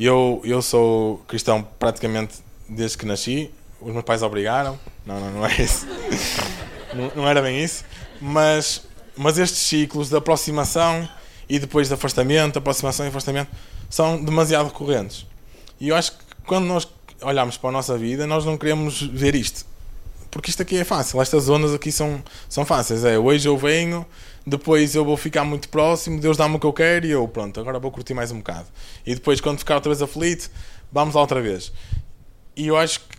Eu, 0.00 0.40
eu 0.44 0.62
sou 0.62 1.18
cristão 1.28 1.62
praticamente 1.78 2.41
desde 2.68 2.98
que 2.98 3.06
nasci. 3.06 3.50
Os 3.80 3.92
meus 3.92 4.04
pais 4.04 4.22
obrigaram. 4.22 4.78
Não, 5.04 5.18
não, 5.18 5.30
não 5.32 5.46
é 5.46 5.62
isso. 5.62 5.86
não, 6.94 7.12
não 7.16 7.28
era 7.28 7.42
bem 7.42 7.62
isso. 7.62 7.84
Mas, 8.20 8.82
mas 9.16 9.38
estes 9.38 9.60
ciclos 9.60 10.08
de 10.08 10.16
aproximação 10.16 11.08
e 11.48 11.58
depois 11.58 11.88
de 11.88 11.94
afastamento, 11.94 12.58
aproximação 12.58 13.04
e 13.04 13.08
afastamento, 13.08 13.50
são 13.90 14.22
demasiado 14.22 14.66
recorrentes. 14.66 15.26
E 15.80 15.88
eu 15.88 15.96
acho 15.96 16.12
que 16.12 16.18
quando 16.46 16.66
nós 16.66 16.88
olhamos 17.20 17.56
para 17.56 17.70
a 17.70 17.72
nossa 17.72 17.98
vida, 17.98 18.26
nós 18.26 18.44
não 18.44 18.56
queremos 18.56 19.02
ver 19.02 19.34
isto 19.34 19.66
porque 20.32 20.48
isto 20.48 20.62
aqui 20.62 20.78
é 20.78 20.82
fácil, 20.82 21.20
estas 21.20 21.44
zonas 21.44 21.74
aqui 21.74 21.92
são, 21.92 22.24
são 22.48 22.64
fáceis. 22.64 23.04
É, 23.04 23.18
hoje 23.18 23.46
eu 23.46 23.56
venho, 23.56 24.04
depois 24.46 24.94
eu 24.94 25.04
vou 25.04 25.14
ficar 25.14 25.44
muito 25.44 25.68
próximo, 25.68 26.18
Deus 26.18 26.38
dá-me 26.38 26.56
o 26.56 26.58
que 26.58 26.64
eu 26.64 26.72
quero 26.72 27.06
e 27.06 27.10
eu, 27.10 27.28
pronto, 27.28 27.60
agora 27.60 27.78
vou 27.78 27.90
curtir 27.92 28.14
mais 28.14 28.32
um 28.32 28.38
bocado. 28.38 28.66
E 29.06 29.14
depois, 29.14 29.42
quando 29.42 29.58
ficar 29.58 29.74
outra 29.74 29.90
vez 29.90 30.00
aflito, 30.00 30.50
vamos 30.90 31.14
lá 31.14 31.20
outra 31.20 31.42
vez. 31.42 31.70
E 32.56 32.66
eu 32.66 32.76
acho 32.76 33.00
que 33.00 33.16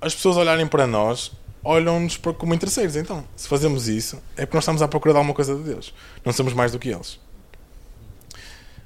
as 0.00 0.14
pessoas 0.14 0.36
olharem 0.36 0.66
para 0.66 0.86
nós, 0.86 1.32
olham-nos 1.62 2.16
como 2.16 2.54
interesseiros. 2.54 2.96
Então, 2.96 3.24
se 3.36 3.46
fazemos 3.48 3.88
isso, 3.88 4.16
é 4.36 4.46
porque 4.46 4.56
nós 4.56 4.64
estamos 4.64 4.82
à 4.82 4.88
procura 4.88 5.12
de 5.12 5.18
alguma 5.18 5.34
coisa 5.34 5.54
de 5.54 5.62
Deus. 5.62 5.94
Não 6.24 6.32
somos 6.32 6.52
mais 6.52 6.72
do 6.72 6.78
que 6.78 6.88
eles. 6.88 7.18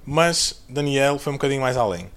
Mas 0.04 0.62
Daniel 0.68 1.18
foi 1.18 1.33
um 1.33 1.37
bocadinho 1.37 1.61
mais 1.61 1.76
além. 1.76 2.11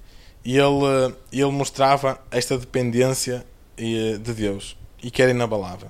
E 0.44 0.58
ele, 0.58 1.16
ele 1.32 1.52
mostrava 1.52 2.20
esta 2.32 2.58
dependência 2.58 3.46
eh, 3.78 4.18
de 4.18 4.34
Deus 4.34 4.78
e 5.02 5.12
que 5.12 5.22
era 5.22 5.32
inabalável. 5.32 5.90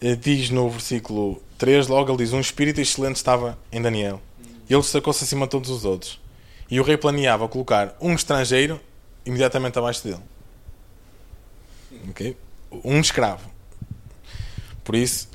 Eh, 0.00 0.14
diz 0.14 0.50
no 0.50 0.68
versículo 0.70 1.42
3, 1.58 1.88
logo 1.88 2.10
ele 2.10 2.18
diz: 2.18 2.32
Um 2.32 2.40
espírito 2.40 2.80
excelente 2.80 3.16
estava 3.16 3.58
em 3.72 3.80
Daniel. 3.80 4.20
E 4.68 4.72
ele 4.72 4.82
destacou-se 4.82 5.24
acima 5.24 5.46
de 5.46 5.50
todos 5.50 5.70
os 5.70 5.84
outros. 5.84 6.20
E 6.70 6.78
o 6.78 6.82
rei 6.82 6.96
planeava 6.96 7.48
colocar 7.48 7.96
um 8.00 8.14
estrangeiro 8.14 8.80
imediatamente 9.26 9.78
abaixo 9.78 10.04
dele. 10.04 10.20
Okay? 12.08 12.36
Um 12.84 13.00
escravo. 13.00 13.50
Por 14.84 14.94
isso, 14.94 15.28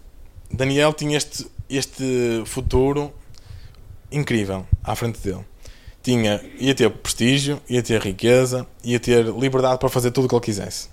Daniel 0.51 0.93
tinha 0.93 1.17
este, 1.17 1.47
este 1.69 2.43
futuro 2.45 3.13
incrível 4.11 4.65
à 4.83 4.95
frente 4.95 5.19
dele. 5.19 5.45
Tinha, 6.01 6.41
ia 6.59 6.75
ter 6.75 6.89
prestígio, 6.89 7.61
ia 7.67 7.81
ter 7.81 8.01
riqueza, 8.01 8.67
ia 8.83 8.99
ter 8.99 9.25
liberdade 9.25 9.79
para 9.79 9.89
fazer 9.89 10.11
tudo 10.11 10.25
o 10.25 10.29
que 10.29 10.35
ele 10.35 10.43
quisesse. 10.43 10.89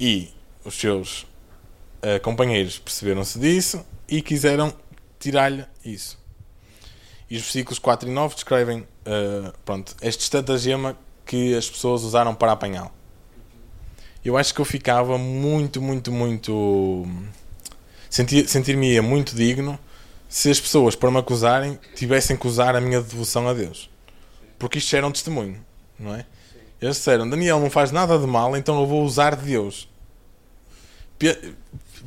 E 0.00 0.32
os 0.64 0.74
seus 0.74 1.22
uh, 1.22 2.20
companheiros 2.22 2.78
perceberam-se 2.78 3.38
disso 3.38 3.84
e 4.08 4.22
quiseram 4.22 4.72
tirar-lhe 5.18 5.64
isso. 5.84 6.18
E 7.30 7.36
os 7.36 7.42
versículos 7.42 7.78
4 7.78 8.08
e 8.08 8.12
9 8.12 8.34
descrevem 8.34 8.80
uh, 8.80 9.52
pronto, 9.64 9.94
este 10.00 10.22
estratagema 10.22 10.96
que 11.26 11.54
as 11.54 11.68
pessoas 11.68 12.02
usaram 12.02 12.34
para 12.34 12.52
apanhá-lo. 12.52 12.90
Eu 14.28 14.36
acho 14.36 14.52
que 14.52 14.60
eu 14.60 14.64
ficava 14.64 15.16
muito, 15.16 15.80
muito, 15.80 16.12
muito. 16.12 17.08
Sentir-me-ia 18.10 19.00
muito 19.00 19.34
digno 19.34 19.78
se 20.28 20.50
as 20.50 20.60
pessoas, 20.60 20.94
para 20.94 21.10
me 21.10 21.16
acusarem, 21.16 21.78
tivessem 21.94 22.36
que 22.36 22.46
usar 22.46 22.76
a 22.76 22.80
minha 22.80 23.00
devoção 23.00 23.48
a 23.48 23.54
Deus. 23.54 23.88
Porque 24.58 24.76
isto 24.76 24.94
era 24.94 25.06
um 25.06 25.10
testemunho, 25.10 25.58
não 25.98 26.14
é? 26.14 26.26
Eles 26.78 26.96
disseram: 26.96 27.26
Daniel 27.26 27.58
não 27.58 27.70
faz 27.70 27.90
nada 27.90 28.18
de 28.18 28.26
mal, 28.26 28.54
então 28.54 28.78
eu 28.78 28.86
vou 28.86 29.02
usar 29.02 29.34
de 29.34 29.46
Deus. 29.46 29.88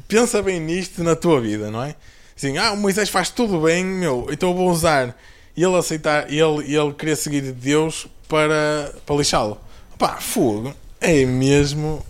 Pensa 0.07 0.43
bem 0.43 0.60
nisto 0.60 1.03
na 1.03 1.15
tua 1.15 1.41
vida, 1.41 1.71
não 1.71 1.81
é? 1.81 1.95
Assim, 2.38 2.55
ah, 2.60 2.71
o 2.73 2.77
Moisés 2.77 3.10
faz 3.10 3.31
tudo 3.31 3.62
bem, 3.62 3.84
meu, 3.84 4.27
então 4.31 4.51
eu 4.51 4.55
vou 4.55 4.69
usar. 4.69 5.17
E 5.57 5.63
ele 5.63 5.75
aceitar, 5.75 6.31
ele, 6.31 6.71
ele 6.71 6.93
queria 6.93 7.15
seguir 7.15 7.51
Deus 7.51 8.05
para, 8.27 8.93
para 9.07 9.15
lixá-lo. 9.15 9.60
Pá, 9.97 10.21
fogo, 10.21 10.71
é 10.99 11.25
mesmo. 11.25 12.05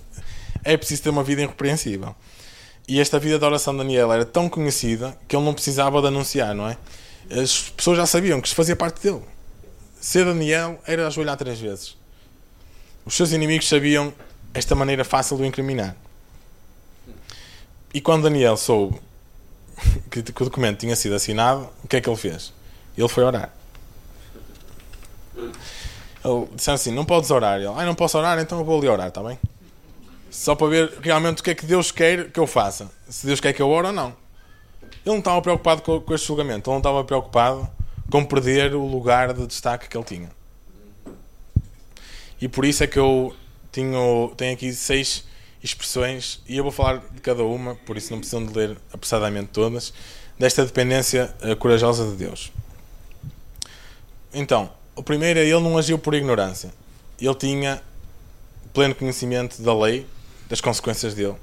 É 0.63 0.77
preciso 0.77 1.03
ter 1.03 1.09
uma 1.09 1.23
vida 1.23 1.41
irrepreensível. 1.41 2.15
E 2.87 2.99
esta 2.99 3.19
vida 3.19 3.37
de 3.39 3.45
oração 3.45 3.73
de 3.73 3.79
Daniel 3.79 4.11
era 4.11 4.25
tão 4.25 4.49
conhecida 4.49 5.17
que 5.27 5.35
ele 5.35 5.45
não 5.45 5.53
precisava 5.53 6.01
de 6.01 6.07
anunciar, 6.07 6.53
não 6.53 6.67
é? 6.67 6.77
As 7.29 7.69
pessoas 7.69 7.97
já 7.97 8.05
sabiam 8.05 8.41
que 8.41 8.47
isto 8.47 8.55
fazia 8.55 8.75
parte 8.75 9.01
dele. 9.01 9.21
Ser 9.99 10.25
Daniel 10.25 10.79
era 10.85 11.07
ajoelhar 11.07 11.37
três 11.37 11.59
vezes. 11.59 11.95
Os 13.05 13.15
seus 13.15 13.31
inimigos 13.31 13.67
sabiam 13.67 14.13
esta 14.53 14.75
maneira 14.75 15.03
fácil 15.05 15.37
de 15.37 15.43
o 15.43 15.45
incriminar. 15.45 15.95
E 17.93 18.01
quando 18.01 18.23
Daniel 18.23 18.57
soube 18.57 18.99
que, 20.09 20.19
o 20.19 20.45
documento 20.45 20.79
tinha 20.79 20.95
sido 20.95 21.15
assinado, 21.15 21.69
o 21.83 21.87
que 21.87 21.97
é 21.97 22.01
que 22.01 22.09
ele 22.09 22.17
fez? 22.17 22.53
Ele 22.97 23.07
foi 23.07 23.23
orar. 23.23 23.53
Ele 25.35 26.47
disse 26.53 26.71
assim: 26.71 26.91
Não 26.91 27.05
podes 27.05 27.31
orar. 27.31 27.57
Ele, 27.57 27.67
ah, 27.67 27.85
não 27.85 27.95
posso 27.95 28.17
orar, 28.17 28.37
então 28.39 28.59
eu 28.59 28.65
vou 28.65 28.77
ali 28.77 28.87
orar, 28.87 29.07
está 29.07 29.23
bem? 29.23 29.39
Só 30.31 30.55
para 30.55 30.67
ver 30.67 30.93
realmente 31.01 31.41
o 31.41 31.43
que 31.43 31.51
é 31.51 31.55
que 31.55 31.65
Deus 31.65 31.91
quer 31.91 32.31
que 32.31 32.39
eu 32.39 32.47
faça. 32.47 32.89
Se 33.09 33.27
Deus 33.27 33.41
quer 33.41 33.51
que 33.51 33.61
eu 33.61 33.69
ore 33.69 33.87
ou 33.87 33.93
não. 33.93 34.15
Ele 35.05 35.13
não 35.13 35.19
estava 35.19 35.41
preocupado 35.41 35.81
com, 35.81 35.99
com 35.99 36.13
este 36.15 36.25
julgamento. 36.25 36.69
Ele 36.69 36.73
não 36.73 36.79
estava 36.79 37.03
preocupado 37.03 37.69
com 38.09 38.23
perder 38.25 38.73
o 38.73 38.85
lugar 38.85 39.33
de 39.33 39.45
destaque 39.45 39.89
que 39.89 39.97
ele 39.97 40.05
tinha. 40.05 40.29
E 42.39 42.47
por 42.47 42.65
isso 42.65 42.83
é 42.83 42.87
que 42.87 42.97
eu 42.97 43.35
tenho, 43.71 44.33
tenho 44.35 44.53
aqui 44.53 44.73
seis 44.73 45.25
expressões 45.63 46.41
e 46.47 46.57
eu 46.57 46.63
vou 46.63 46.71
falar 46.71 46.97
de 46.97 47.21
cada 47.21 47.43
uma, 47.43 47.75
por 47.75 47.97
isso 47.97 48.11
não 48.11 48.19
precisam 48.19 48.45
de 48.45 48.53
ler 48.53 48.77
apressadamente 48.91 49.49
todas, 49.49 49.93
desta 50.39 50.65
dependência 50.65 51.33
uh, 51.43 51.55
corajosa 51.55 52.09
de 52.09 52.15
Deus. 52.15 52.51
Então, 54.33 54.71
o 54.95 55.03
primeiro 55.03 55.39
é 55.39 55.43
ele 55.43 55.59
não 55.59 55.77
agiu 55.77 55.99
por 55.99 56.15
ignorância. 56.15 56.73
Ele 57.19 57.35
tinha 57.35 57.81
pleno 58.73 58.95
conhecimento 58.95 59.61
da 59.61 59.77
lei, 59.77 60.07
das 60.51 60.59
consequências 60.59 61.13
dele. 61.15 61.35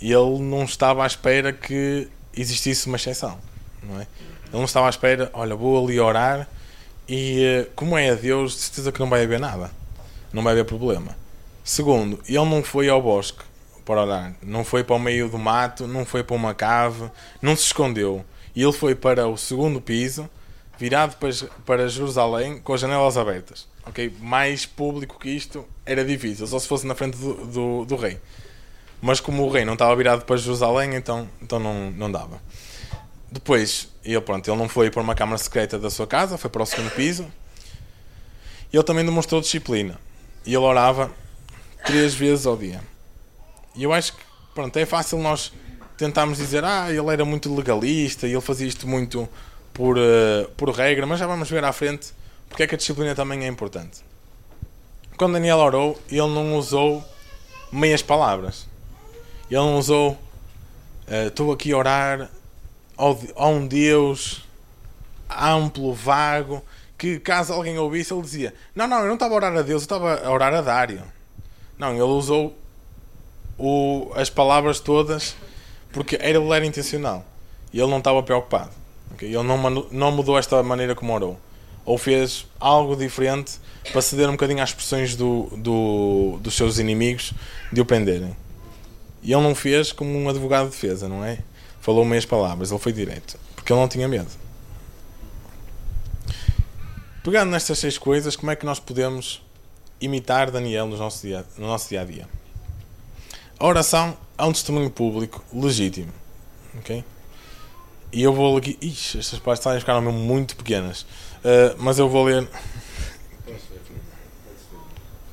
E 0.00 0.12
ele 0.12 0.38
não 0.38 0.62
estava 0.62 1.02
à 1.02 1.06
espera 1.06 1.52
que 1.52 2.08
existisse 2.32 2.86
uma 2.86 2.96
exceção, 2.96 3.36
não 3.82 4.00
é? 4.00 4.06
Ele 4.44 4.58
não 4.58 4.64
estava 4.64 4.86
à 4.86 4.90
espera, 4.90 5.28
olha, 5.34 5.56
vou 5.56 5.84
ali 5.84 5.98
orar 5.98 6.48
e 7.08 7.42
eh, 7.42 7.68
como 7.74 7.98
é 7.98 8.10
a 8.10 8.14
Deus, 8.14 8.52
de 8.52 8.60
certeza 8.60 8.92
que 8.92 9.00
não 9.00 9.10
vai 9.10 9.24
haver 9.24 9.40
nada. 9.40 9.72
Não 10.32 10.42
vai 10.42 10.52
haver 10.52 10.64
problema. 10.64 11.16
Segundo, 11.64 12.20
ele 12.28 12.44
não 12.44 12.62
foi 12.62 12.88
ao 12.88 13.02
bosque 13.02 13.42
para 13.84 14.02
orar. 14.02 14.34
Não 14.40 14.64
foi 14.64 14.84
para 14.84 14.94
o 14.94 15.00
meio 15.00 15.28
do 15.28 15.38
mato, 15.38 15.88
não 15.88 16.04
foi 16.04 16.22
para 16.22 16.36
uma 16.36 16.54
cave, 16.54 17.10
não 17.40 17.56
se 17.56 17.64
escondeu. 17.64 18.24
E 18.54 18.62
ele 18.62 18.72
foi 18.72 18.94
para 18.94 19.26
o 19.26 19.36
segundo 19.36 19.80
piso, 19.80 20.30
virado 20.78 21.16
para, 21.16 21.30
para 21.66 21.88
Jerusalém, 21.88 22.60
com 22.60 22.72
as 22.72 22.80
janelas 22.80 23.16
abertas. 23.16 23.66
Ok? 23.84 24.14
Mais 24.20 24.64
público 24.64 25.18
que 25.18 25.30
isto 25.30 25.66
era 25.84 26.04
difícil, 26.04 26.46
só 26.46 26.58
se 26.58 26.68
fosse 26.68 26.86
na 26.86 26.94
frente 26.94 27.16
do, 27.16 27.34
do, 27.46 27.84
do 27.84 27.96
rei. 27.96 28.18
Mas 29.00 29.20
como 29.20 29.44
o 29.44 29.50
rei 29.50 29.64
não 29.64 29.72
estava 29.72 29.94
virado 29.96 30.24
para 30.24 30.36
Jerusalém, 30.36 30.94
então, 30.94 31.28
então 31.40 31.58
não, 31.58 31.90
não 31.90 32.10
dava. 32.10 32.40
Depois, 33.30 33.88
ele, 34.04 34.20
pronto, 34.20 34.48
ele 34.48 34.56
não 34.56 34.68
foi 34.68 34.90
para 34.90 35.02
uma 35.02 35.14
câmara 35.14 35.38
secreta 35.38 35.78
da 35.78 35.90
sua 35.90 36.06
casa, 36.06 36.38
foi 36.38 36.50
para 36.50 36.62
o 36.62 36.66
segundo 36.66 36.90
piso. 36.90 37.26
E 38.72 38.76
ele 38.76 38.84
também 38.84 39.04
demonstrou 39.04 39.40
disciplina. 39.40 39.98
E 40.46 40.50
ele 40.50 40.64
orava 40.64 41.10
três 41.84 42.14
vezes 42.14 42.46
ao 42.46 42.56
dia. 42.56 42.80
E 43.74 43.82
eu 43.82 43.92
acho 43.92 44.12
que 44.12 44.22
pronto, 44.54 44.76
é 44.76 44.86
fácil 44.86 45.18
nós 45.18 45.52
tentarmos 45.96 46.38
dizer, 46.38 46.64
ah, 46.64 46.90
ele 46.90 47.10
era 47.10 47.24
muito 47.24 47.52
legalista 47.54 48.26
ele 48.26 48.40
fazia 48.40 48.66
isto 48.66 48.86
muito 48.88 49.28
por, 49.72 49.96
uh, 49.96 50.48
por 50.56 50.70
regra, 50.70 51.06
mas 51.06 51.18
já 51.18 51.26
vamos 51.26 51.48
ver 51.48 51.64
à 51.64 51.72
frente 51.72 52.12
porque 52.48 52.64
é 52.64 52.66
que 52.66 52.74
a 52.74 52.78
disciplina 52.78 53.14
também 53.14 53.44
é 53.44 53.48
importante. 53.48 54.02
Quando 55.22 55.34
Daniel 55.34 55.58
orou, 55.58 55.96
ele 56.10 56.18
não 56.22 56.56
usou 56.58 57.00
meias 57.70 58.02
palavras. 58.02 58.66
Ele 59.48 59.60
não 59.60 59.78
usou 59.78 60.18
eh, 61.06 61.28
estou 61.28 61.50
uh, 61.50 61.52
aqui 61.52 61.72
a 61.72 61.78
orar 61.78 62.30
a 63.36 63.46
um 63.46 63.64
Deus 63.64 64.42
amplo, 65.30 65.94
vago, 65.94 66.60
que 66.98 67.20
caso 67.20 67.52
alguém 67.52 67.78
ouvisse, 67.78 68.12
ele 68.12 68.22
dizia: 68.22 68.52
Não, 68.74 68.88
não, 68.88 68.98
eu 69.02 69.06
não 69.06 69.14
estava 69.14 69.32
a 69.32 69.36
orar 69.36 69.56
a 69.56 69.62
Deus, 69.62 69.82
eu 69.82 69.84
estava 69.84 70.26
a 70.26 70.28
orar 70.28 70.52
a 70.52 70.60
Dário. 70.60 71.04
Não, 71.78 71.92
ele 71.92 72.02
usou 72.02 72.58
o, 73.56 74.10
as 74.16 74.28
palavras 74.28 74.80
todas 74.80 75.36
porque 75.92 76.16
era, 76.16 76.36
ele 76.36 76.50
era 76.50 76.66
intencional 76.66 77.24
e 77.72 77.78
ele 77.78 77.92
não 77.92 77.98
estava 77.98 78.24
preocupado. 78.24 78.72
Okay? 79.14 79.28
Ele 79.28 79.44
não, 79.44 79.56
não 79.92 80.10
mudou 80.10 80.36
esta 80.36 80.60
maneira 80.64 80.96
como 80.96 81.14
orou. 81.14 81.38
Ou 81.84 81.98
fez 81.98 82.46
algo 82.60 82.96
diferente 82.96 83.52
para 83.90 84.00
ceder 84.00 84.28
um 84.28 84.32
bocadinho 84.32 84.62
às 84.62 84.72
pressões 84.72 85.16
do, 85.16 85.48
do, 85.56 86.38
dos 86.40 86.54
seus 86.54 86.78
inimigos 86.78 87.32
de 87.72 87.80
o 87.80 87.84
prenderem. 87.84 88.36
E 89.22 89.32
ele 89.32 89.42
não 89.42 89.54
fez 89.54 89.92
como 89.92 90.16
um 90.16 90.28
advogado 90.28 90.66
de 90.66 90.72
defesa, 90.72 91.08
não 91.08 91.24
é? 91.24 91.38
Falou 91.80 92.04
meias 92.04 92.24
palavras, 92.24 92.70
ele 92.70 92.80
foi 92.80 92.92
direito. 92.92 93.38
Porque 93.54 93.72
ele 93.72 93.80
não 93.80 93.88
tinha 93.88 94.08
medo. 94.08 94.28
Pegando 97.22 97.50
nestas 97.50 97.78
seis 97.78 97.98
coisas, 97.98 98.34
como 98.34 98.50
é 98.50 98.56
que 98.56 98.66
nós 98.66 98.80
podemos 98.80 99.42
imitar 100.00 100.50
Daniel 100.50 100.86
no 100.86 100.96
nosso 100.96 101.24
dia, 101.24 101.44
no 101.56 101.66
nosso 101.66 101.88
dia 101.88 102.00
a 102.00 102.04
dia? 102.04 102.28
A 103.58 103.66
oração 103.66 104.16
é 104.36 104.44
um 104.44 104.52
testemunho 104.52 104.90
público 104.90 105.44
legítimo. 105.52 106.12
Ok? 106.78 107.04
E 108.12 108.22
eu 108.22 108.32
vou 108.32 108.56
aqui. 108.56 108.76
Ixi, 108.80 109.20
estas 109.20 109.38
passagens 109.38 109.82
ficaram 109.82 110.00
mesmo 110.00 110.18
muito 110.18 110.56
pequenas. 110.56 111.06
Uh, 111.44 111.74
mas 111.78 111.98
eu 111.98 112.08
vou 112.08 112.24
ler. 112.24 112.48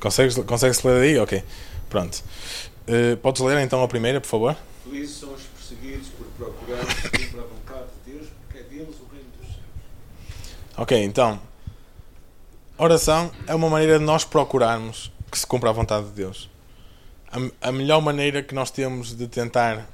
Consegues, 0.00 0.34
consegues 0.36 0.82
ler 0.82 1.02
aí? 1.02 1.18
Ok. 1.18 1.42
Pronto. 1.88 2.22
Uh, 2.88 3.16
podes 3.18 3.40
ler 3.42 3.60
então 3.60 3.82
a 3.82 3.88
primeira, 3.88 4.20
por 4.20 4.26
favor? 4.26 4.56
Felizes 4.84 5.16
são 5.18 5.32
os 5.32 5.42
perseguidos 5.42 6.08
por 6.08 6.26
procurar 6.26 6.80
a 6.80 7.46
vontade 7.46 7.86
de 8.04 8.12
Deus, 8.12 8.28
porque 8.40 8.58
é 8.58 8.62
deles 8.62 8.96
o 9.00 9.12
reino 9.12 9.28
dos 9.38 9.48
céus. 9.48 9.60
Ok, 10.76 11.02
então. 11.02 11.40
Oração 12.76 13.30
é 13.46 13.54
uma 13.54 13.68
maneira 13.68 13.98
de 13.98 14.04
nós 14.04 14.24
procurarmos 14.24 15.12
que 15.30 15.38
se 15.38 15.46
cumpra 15.46 15.70
a 15.70 15.72
vontade 15.72 16.06
de 16.06 16.12
Deus. 16.12 16.50
A, 17.30 17.68
a 17.68 17.72
melhor 17.72 18.00
maneira 18.00 18.42
que 18.42 18.54
nós 18.54 18.70
temos 18.70 19.14
de 19.14 19.28
tentar 19.28 19.86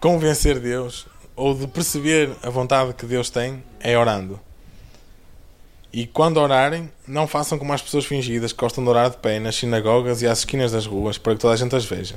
convencer 0.00 0.58
Deus 0.58 1.06
ou 1.36 1.54
de 1.54 1.66
perceber 1.66 2.30
a 2.42 2.50
vontade 2.50 2.94
que 2.94 3.06
Deus 3.06 3.30
tem 3.30 3.62
é 3.78 3.96
orando. 3.96 4.40
E 5.96 6.08
quando 6.08 6.38
orarem, 6.38 6.90
não 7.06 7.28
façam 7.28 7.56
como 7.56 7.72
as 7.72 7.80
pessoas 7.80 8.04
fingidas 8.04 8.52
que 8.52 8.58
gostam 8.58 8.82
de 8.82 8.90
orar 8.90 9.10
de 9.10 9.16
pé 9.16 9.38
nas 9.38 9.54
sinagogas 9.54 10.22
e 10.22 10.26
às 10.26 10.40
esquinas 10.40 10.72
das 10.72 10.86
ruas 10.86 11.18
para 11.18 11.34
que 11.34 11.40
toda 11.40 11.54
a 11.54 11.56
gente 11.56 11.76
as 11.76 11.84
veja. 11.84 12.16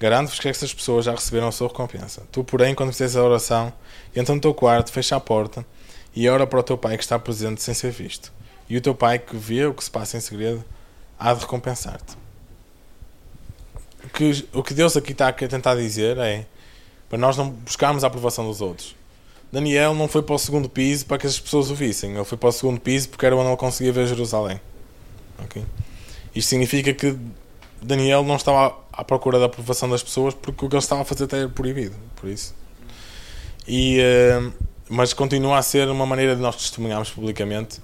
Garanto-vos 0.00 0.40
que 0.40 0.48
estas 0.48 0.74
pessoas 0.74 1.04
já 1.04 1.12
receberam 1.12 1.46
a 1.46 1.52
sua 1.52 1.68
recompensa. 1.68 2.24
Tu, 2.32 2.42
porém, 2.42 2.74
quando 2.74 2.90
fizeres 2.90 3.14
a 3.14 3.22
oração, 3.22 3.72
entra 4.12 4.34
no 4.34 4.40
teu 4.40 4.52
quarto, 4.52 4.90
fecha 4.90 5.14
a 5.14 5.20
porta 5.20 5.64
e 6.16 6.28
ora 6.28 6.48
para 6.48 6.58
o 6.58 6.62
teu 6.64 6.76
pai 6.76 6.96
que 6.96 7.04
está 7.04 7.16
presente 7.16 7.62
sem 7.62 7.74
ser 7.74 7.92
visto. 7.92 8.32
E 8.68 8.76
o 8.76 8.80
teu 8.80 8.92
pai 8.92 9.20
que 9.20 9.36
vê 9.36 9.66
o 9.66 9.72
que 9.72 9.84
se 9.84 9.90
passa 9.90 10.16
em 10.16 10.20
segredo 10.20 10.64
há 11.16 11.32
de 11.32 11.42
recompensar-te. 11.42 12.18
O 14.52 14.64
que, 14.64 14.74
Deus 14.74 14.96
aqui 14.96 15.12
está 15.12 15.28
a 15.28 15.32
tentar 15.32 15.76
dizer 15.76 16.18
é 16.18 16.44
para 17.08 17.18
nós 17.18 17.36
não 17.36 17.50
buscarmos 17.50 18.02
a 18.02 18.08
aprovação 18.08 18.48
dos 18.48 18.60
outros. 18.60 18.96
Daniel 19.52 19.94
não 19.94 20.06
foi 20.06 20.22
para 20.22 20.34
o 20.34 20.38
segundo 20.38 20.68
piso 20.68 21.06
para 21.06 21.18
que 21.18 21.26
as 21.26 21.38
pessoas 21.38 21.70
o 21.70 21.74
vissem, 21.74 22.14
ele 22.14 22.24
foi 22.24 22.38
para 22.38 22.48
o 22.48 22.52
segundo 22.52 22.80
piso 22.80 23.08
porque 23.08 23.26
era 23.26 23.36
onde 23.36 23.48
ele 23.48 23.56
conseguia 23.56 23.92
ver 23.92 24.06
Jerusalém. 24.06 24.60
Okay? 25.44 25.64
Isto 26.34 26.50
significa 26.50 26.92
que 26.92 27.16
Daniel 27.82 28.22
não 28.22 28.36
estava 28.36 28.78
à 28.92 29.02
procura 29.02 29.38
da 29.38 29.46
aprovação 29.46 29.88
das 29.88 30.02
pessoas 30.02 30.34
porque 30.34 30.64
o 30.64 30.68
que 30.68 30.74
ele 30.74 30.82
estava 30.82 31.02
a 31.02 31.04
fazer 31.04 31.24
até 31.24 31.38
era 31.38 31.48
proibido, 31.48 31.96
por 32.16 32.28
isso. 32.28 32.54
E, 33.66 33.98
uh, 34.00 34.52
mas 34.88 35.12
continua 35.12 35.58
a 35.58 35.62
ser 35.62 35.88
uma 35.88 36.06
maneira 36.06 36.36
de 36.36 36.42
nós 36.42 36.56
testemunharmos 36.56 37.10
publicamente 37.10 37.80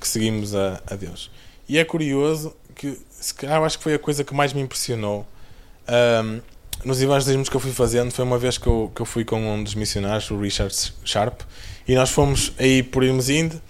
que 0.00 0.06
seguimos 0.06 0.54
a, 0.54 0.80
a 0.86 0.94
Deus. 0.94 1.30
E 1.68 1.78
é 1.78 1.84
curioso 1.84 2.54
que, 2.74 2.98
se 3.10 3.34
calhar, 3.34 3.62
acho 3.62 3.78
que 3.78 3.84
foi 3.84 3.94
a 3.94 3.98
coisa 3.98 4.24
que 4.24 4.34
mais 4.34 4.52
me 4.52 4.60
impressionou. 4.60 5.26
Um, 5.88 6.40
nos 6.84 7.00
evangelismos 7.02 7.48
que 7.48 7.56
eu 7.56 7.60
fui 7.60 7.72
fazendo 7.72 8.10
foi 8.10 8.24
uma 8.24 8.38
vez 8.38 8.58
que 8.58 8.66
eu, 8.66 8.90
que 8.94 9.02
eu 9.02 9.06
fui 9.06 9.24
com 9.24 9.40
um 9.40 9.62
dos 9.62 9.74
missionários, 9.74 10.30
o 10.30 10.38
Richard 10.38 10.74
Sharp, 11.04 11.40
e 11.86 11.94
nós 11.94 12.10
fomos 12.10 12.52
aí 12.58 12.82
por 12.82 13.02
irmos 13.02 13.28
indo 13.28 13.60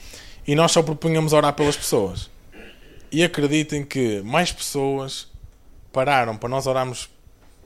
e 0.46 0.54
nós 0.54 0.72
só 0.72 0.82
propunhamos 0.82 1.32
orar 1.32 1.52
pelas 1.52 1.76
pessoas. 1.76 2.30
E 3.10 3.22
acreditem 3.22 3.84
que 3.84 4.20
mais 4.22 4.52
pessoas 4.52 5.28
pararam 5.92 6.36
para 6.36 6.48
nós 6.48 6.66
orarmos 6.66 7.08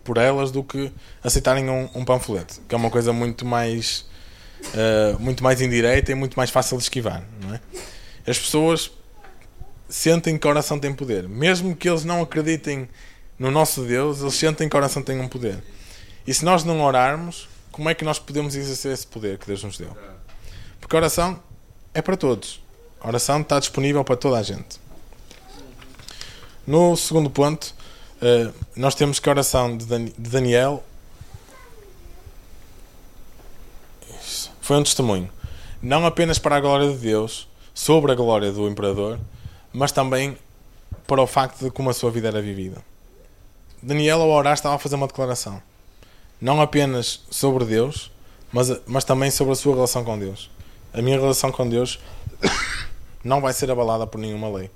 por 0.05 0.17
elas 0.17 0.51
do 0.51 0.63
que 0.63 0.93
aceitarem 1.23 1.69
um, 1.69 1.89
um 1.95 2.05
panfleto, 2.05 2.61
que 2.69 2.75
é 2.75 2.79
uma 2.79 2.91
coisa 2.91 3.13
muito 3.13 3.45
mais 3.45 4.05
uh, 4.69 5.19
muito 5.21 5.43
mais 5.43 5.61
indireita 5.61 6.13
e 6.13 6.15
muito 6.15 6.35
mais 6.37 6.51
fácil 6.51 6.77
de 6.77 6.85
esquivar, 6.85 7.25
não 7.41 7.55
é? 7.55 7.61
As 8.27 8.39
pessoas 8.39 8.91
sentem 9.89 10.39
que 10.39 10.47
a 10.47 10.51
oração 10.51 10.79
tem 10.79 10.93
poder, 10.95 11.29
mesmo 11.29 11.77
que 11.77 11.89
eles 11.89 12.05
não 12.05 12.23
acreditem 12.23 12.89
no 13.43 13.51
nosso 13.51 13.83
Deus, 13.83 14.21
eles 14.21 14.35
sentem 14.35 14.69
que 14.69 14.77
a 14.77 14.79
oração 14.79 15.03
tem 15.03 15.21
um 15.21 15.27
poder. 15.27 15.61
E 16.25 16.33
se 16.33 16.45
nós 16.45 16.63
não 16.63 16.81
orarmos, 16.81 17.49
como 17.73 17.91
é 17.91 17.95
que 17.95 18.05
nós 18.05 18.17
podemos 18.17 18.55
exercer 18.55 18.93
esse 18.93 19.05
poder 19.05 19.37
que 19.37 19.49
Deus 19.49 19.65
nos 19.65 19.77
deu? 19.77 19.97
Porque 20.81 20.95
a 20.95 21.01
oração 21.01 21.43
é 21.93 22.01
para 22.01 22.17
todos. 22.17 22.63
A 23.01 23.09
oração 23.09 23.41
está 23.41 23.59
disponível 23.59 24.05
para 24.05 24.15
toda 24.15 24.39
a 24.39 24.45
gente. 24.45 24.81
No 26.65 26.97
segundo 26.97 27.29
ponto, 27.29 27.75
eh, 28.21 28.53
nós 28.77 28.95
temos 28.95 29.19
que 29.19 29.29
a 29.29 29.33
oração 29.33 29.77
de 29.77 29.87
Daniel 30.17 30.85
foi 34.61 34.77
um 34.77 34.85
testemunho. 34.85 35.29
Não 35.83 36.07
apenas 36.07 36.39
para 36.39 36.55
a 36.55 36.61
glória 36.61 36.89
de 36.93 36.99
Deus, 36.99 37.49
sobre 37.75 38.13
a 38.13 38.15
glória 38.15 38.53
do 38.53 38.69
imperador, 38.69 39.19
mas 39.73 39.91
também 39.91 40.39
para 41.09 41.21
o 41.21 41.27
facto 41.27 41.65
de 41.65 41.73
como 41.73 41.91
a 41.91 41.93
sua 41.93 42.13
vida 42.13 42.29
era 42.29 42.41
vivida. 42.41 42.92
Daniel, 43.83 44.21
ao 44.21 44.31
orar, 44.31 44.55
estava 44.55 44.77
a 44.77 44.79
fazer 44.79 44.95
uma 44.95 45.09
declaração. 45.09 45.61
Não 46.41 46.61
apenas 46.61 47.21
sobre 47.31 47.65
Deus, 47.65 48.13
mas, 48.53 48.71
mas 48.87 49.05
também 49.05 49.31
sobre 49.31 49.53
a 49.53 49.57
sua 49.57 49.75
relação 49.75 50.05
com 50.05 50.17
Deus. 50.17 50.51
A 50.95 51.03
minha 51.03 51.19
relação 51.19 51.51
com 51.51 51.69
Deus 51.69 51.99
não 53.25 53.41
vai 53.41 53.53
ser 53.53 53.71
abalada 53.71 54.07
por 54.07 54.19
nenhuma 54.19 54.49
lei. 54.49 54.71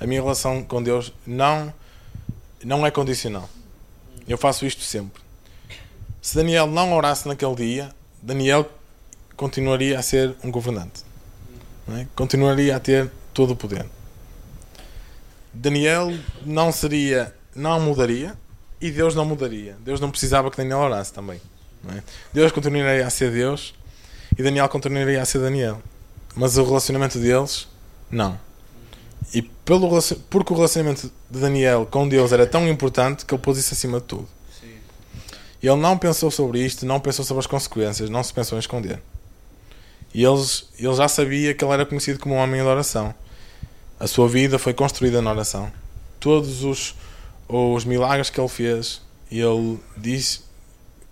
A 0.00 0.06
minha 0.06 0.22
relação 0.22 0.64
com 0.64 0.82
Deus 0.82 1.12
não, 1.26 1.72
não 2.64 2.86
é 2.86 2.90
condicional. 2.90 3.48
Eu 4.26 4.38
faço 4.38 4.64
isto 4.64 4.82
sempre. 4.82 5.20
Se 6.22 6.34
Daniel 6.36 6.66
não 6.66 6.94
orasse 6.94 7.28
naquele 7.28 7.54
dia, 7.54 7.94
Daniel 8.22 8.70
continuaria 9.36 9.98
a 9.98 10.02
ser 10.02 10.34
um 10.42 10.50
governante. 10.50 11.04
É? 11.98 12.06
Continuaria 12.14 12.76
a 12.76 12.80
ter 12.80 13.10
todo 13.34 13.52
o 13.52 13.56
poder. 13.56 13.84
Daniel 15.52 16.12
não 16.46 16.72
seria 16.72 17.34
não 17.54 17.80
mudaria 17.80 18.36
e 18.80 18.90
Deus 18.90 19.14
não 19.14 19.24
mudaria. 19.24 19.76
Deus 19.84 20.00
não 20.00 20.10
precisava 20.10 20.50
que 20.50 20.56
Daniel 20.56 20.78
orasse 20.78 21.12
também. 21.12 21.40
É? 21.88 22.02
Deus 22.32 22.52
continuaria 22.52 23.06
a 23.06 23.10
ser 23.10 23.30
Deus 23.30 23.74
e 24.36 24.42
Daniel 24.42 24.68
continuaria 24.68 25.20
a 25.20 25.24
ser 25.24 25.38
Daniel. 25.38 25.82
Mas 26.34 26.56
o 26.56 26.64
relacionamento 26.64 27.18
deles, 27.18 27.68
não. 28.10 28.38
E 29.34 29.42
pelo, 29.42 29.88
porque 30.30 30.52
o 30.52 30.56
relacionamento 30.56 31.10
de 31.30 31.40
Daniel 31.40 31.86
com 31.90 32.08
Deus 32.08 32.32
era 32.32 32.46
tão 32.46 32.66
importante 32.68 33.24
que 33.24 33.34
ele 33.34 33.42
pôs 33.42 33.58
isso 33.58 33.74
acima 33.74 34.00
de 34.00 34.06
tudo. 34.06 34.28
E 35.62 35.68
ele 35.68 35.80
não 35.80 35.96
pensou 35.96 36.30
sobre 36.30 36.58
isto, 36.58 36.84
não 36.84 36.98
pensou 36.98 37.24
sobre 37.24 37.40
as 37.40 37.46
consequências, 37.46 38.10
não 38.10 38.22
se 38.22 38.32
pensou 38.34 38.58
em 38.58 38.60
esconder. 38.60 39.00
E 40.12 40.24
eles, 40.24 40.68
ele 40.78 40.94
já 40.94 41.06
sabia 41.06 41.54
que 41.54 41.64
ele 41.64 41.72
era 41.72 41.86
conhecido 41.86 42.18
como 42.18 42.34
um 42.34 42.38
homem 42.38 42.60
de 42.60 42.66
oração. 42.66 43.14
A 43.98 44.08
sua 44.08 44.28
vida 44.28 44.58
foi 44.58 44.74
construída 44.74 45.22
na 45.22 45.30
oração. 45.30 45.72
Todos 46.18 46.64
os, 46.64 46.96
os 47.52 47.84
milagres 47.84 48.30
que 48.30 48.40
ele 48.40 48.48
fez, 48.48 49.02
ele 49.30 49.78
disse 49.96 50.40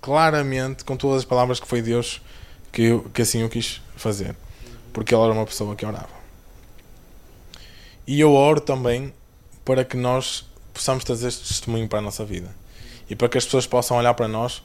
claramente, 0.00 0.85
com 0.85 0.96
todas 0.96 1.18
as 1.18 1.24
palavras, 1.24 1.61
que 1.61 1.66
foi 1.66 1.83
Deus 1.83 2.22
que, 2.72 2.98
que 3.12 3.22
assim 3.22 3.42
o 3.42 3.48
quis 3.48 3.83
fazer, 3.96 4.35
porque 4.92 5.14
ele 5.14 5.22
era 5.22 5.33
uma 5.33 5.44
pessoa 5.44 5.76
que 5.76 5.85
orava. 5.85 6.20
E 8.07 8.18
eu 8.18 8.33
oro 8.33 8.61
também 8.61 9.12
para 9.64 9.85
que 9.85 9.96
nós 9.96 10.46
possamos 10.72 11.05
trazer 11.05 11.29
este 11.29 11.46
testemunho 11.46 11.88
para 11.88 11.98
a 11.98 12.03
nossa 12.03 12.24
vida 12.24 12.55
e 13.09 13.14
para 13.14 13.29
que 13.29 13.38
as 13.38 13.44
pessoas 13.44 13.66
possam 13.66 13.96
olhar 13.96 14.14
para 14.14 14.26
nós 14.26 14.62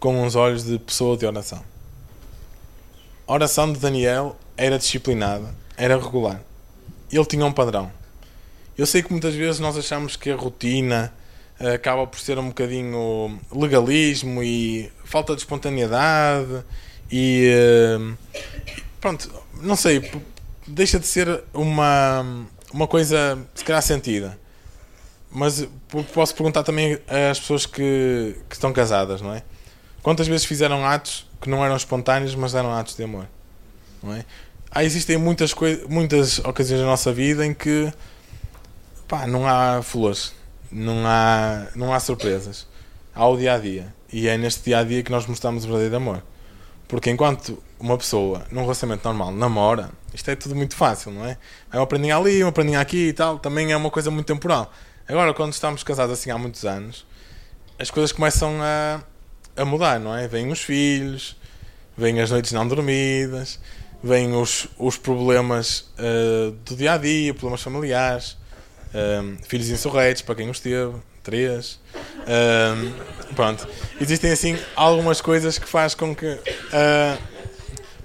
com 0.00 0.22
uns 0.22 0.34
olhos 0.34 0.64
de 0.64 0.78
pessoa 0.78 1.16
de 1.16 1.26
oração. 1.26 1.62
A 3.26 3.32
oração 3.32 3.72
de 3.72 3.78
Daniel 3.78 4.36
era 4.56 4.78
disciplinada, 4.78 5.54
era 5.76 5.96
regular. 5.96 6.40
Ele 7.10 7.24
tinha 7.24 7.44
um 7.44 7.52
padrão. 7.52 7.90
Eu 8.76 8.86
sei 8.86 9.02
que 9.02 9.10
muitas 9.10 9.34
vezes 9.34 9.60
nós 9.60 9.76
achamos 9.76 10.16
que 10.16 10.30
a 10.30 10.36
rotina 10.36 11.12
acaba 11.74 12.06
por 12.06 12.18
ser 12.18 12.38
um 12.38 12.48
bocadinho 12.48 13.38
legalismo 13.52 14.42
e 14.42 14.90
falta 15.04 15.34
de 15.34 15.42
espontaneidade 15.42 16.64
e 17.10 17.48
eh, 17.52 18.14
pronto, 19.00 19.30
não 19.62 19.76
sei, 19.76 20.10
deixa 20.66 20.98
de 20.98 21.06
ser 21.06 21.44
uma, 21.52 22.46
uma 22.72 22.88
coisa 22.88 23.38
se 23.54 23.64
calhar 23.64 23.82
sentida. 23.82 24.38
Mas 25.30 25.66
posso 26.12 26.34
perguntar 26.34 26.62
também 26.62 26.98
às 27.30 27.40
pessoas 27.40 27.66
que, 27.66 28.36
que 28.48 28.54
estão 28.54 28.72
casadas, 28.72 29.20
não 29.20 29.32
é? 29.32 29.42
Quantas 30.02 30.28
vezes 30.28 30.44
fizeram 30.46 30.84
atos 30.86 31.26
que 31.40 31.48
não 31.48 31.64
eram 31.64 31.76
espontâneos, 31.76 32.34
mas 32.34 32.54
eram 32.54 32.72
atos 32.72 32.94
de 32.94 33.02
amor? 33.02 33.26
Não 34.02 34.14
é? 34.14 34.24
Há, 34.70 34.84
existem 34.84 35.16
muitas, 35.16 35.54
muitas 35.88 36.38
ocasiões 36.40 36.80
na 36.80 36.86
nossa 36.86 37.12
vida 37.12 37.44
em 37.44 37.52
que 37.52 37.92
pá, 39.08 39.26
não 39.26 39.46
há 39.46 39.82
flores, 39.82 40.32
não 40.70 41.06
há, 41.06 41.68
não 41.74 41.92
há 41.92 42.00
surpresas. 42.00 42.66
Há 43.14 43.26
o 43.28 43.36
dia 43.36 43.54
a 43.54 43.58
dia. 43.58 43.94
E 44.12 44.28
é 44.28 44.36
neste 44.36 44.64
dia 44.64 44.78
a 44.78 44.84
dia 44.84 45.02
que 45.02 45.10
nós 45.10 45.26
mostramos 45.26 45.64
o 45.64 45.68
verdadeiro 45.68 45.96
amor. 45.96 46.22
Porque 46.88 47.10
enquanto 47.10 47.62
uma 47.78 47.96
pessoa 47.96 48.46
num 48.50 48.62
relacionamento 48.62 49.06
normal 49.06 49.32
namora, 49.32 49.90
isto 50.12 50.30
é 50.30 50.36
tudo 50.36 50.54
muito 50.54 50.76
fácil, 50.76 51.10
não 51.12 51.24
é? 51.24 51.36
É 51.72 51.76
uma 51.76 51.86
prendinha 51.86 52.16
ali, 52.16 52.42
uma 52.42 52.52
prendinha 52.52 52.80
aqui 52.80 53.08
e 53.08 53.12
tal, 53.12 53.38
também 53.38 53.72
é 53.72 53.76
uma 53.76 53.90
coisa 53.90 54.10
muito 54.10 54.26
temporal. 54.26 54.72
Agora, 55.08 55.34
quando 55.34 55.52
estamos 55.52 55.82
casados 55.82 56.18
assim 56.18 56.30
há 56.30 56.38
muitos 56.38 56.64
anos, 56.64 57.06
as 57.78 57.90
coisas 57.90 58.12
começam 58.12 58.56
a, 58.62 59.02
a 59.56 59.64
mudar, 59.64 59.98
não 59.98 60.16
é? 60.16 60.26
Vêm 60.28 60.50
os 60.50 60.60
filhos, 60.60 61.36
vêm 61.96 62.20
as 62.20 62.30
noites 62.30 62.52
não 62.52 62.66
dormidas, 62.66 63.58
vêm 64.02 64.32
os, 64.34 64.68
os 64.78 64.96
problemas 64.96 65.92
eh, 65.98 66.52
do 66.64 66.76
dia 66.76 66.92
a 66.92 66.98
dia, 66.98 67.34
problemas 67.34 67.62
familiares, 67.62 68.36
um, 68.94 69.36
filhos 69.46 69.68
insurretos, 69.68 70.22
para 70.22 70.36
quem 70.36 70.48
os 70.48 70.60
teve, 70.60 70.94
três. 71.22 71.80
Um, 72.26 73.34
pronto. 73.34 73.66
Existem 74.00 74.30
assim 74.30 74.56
algumas 74.76 75.20
coisas 75.20 75.58
que 75.58 75.68
faz 75.68 75.94
com 75.94 76.14
que. 76.14 76.26
uh, 76.26 77.18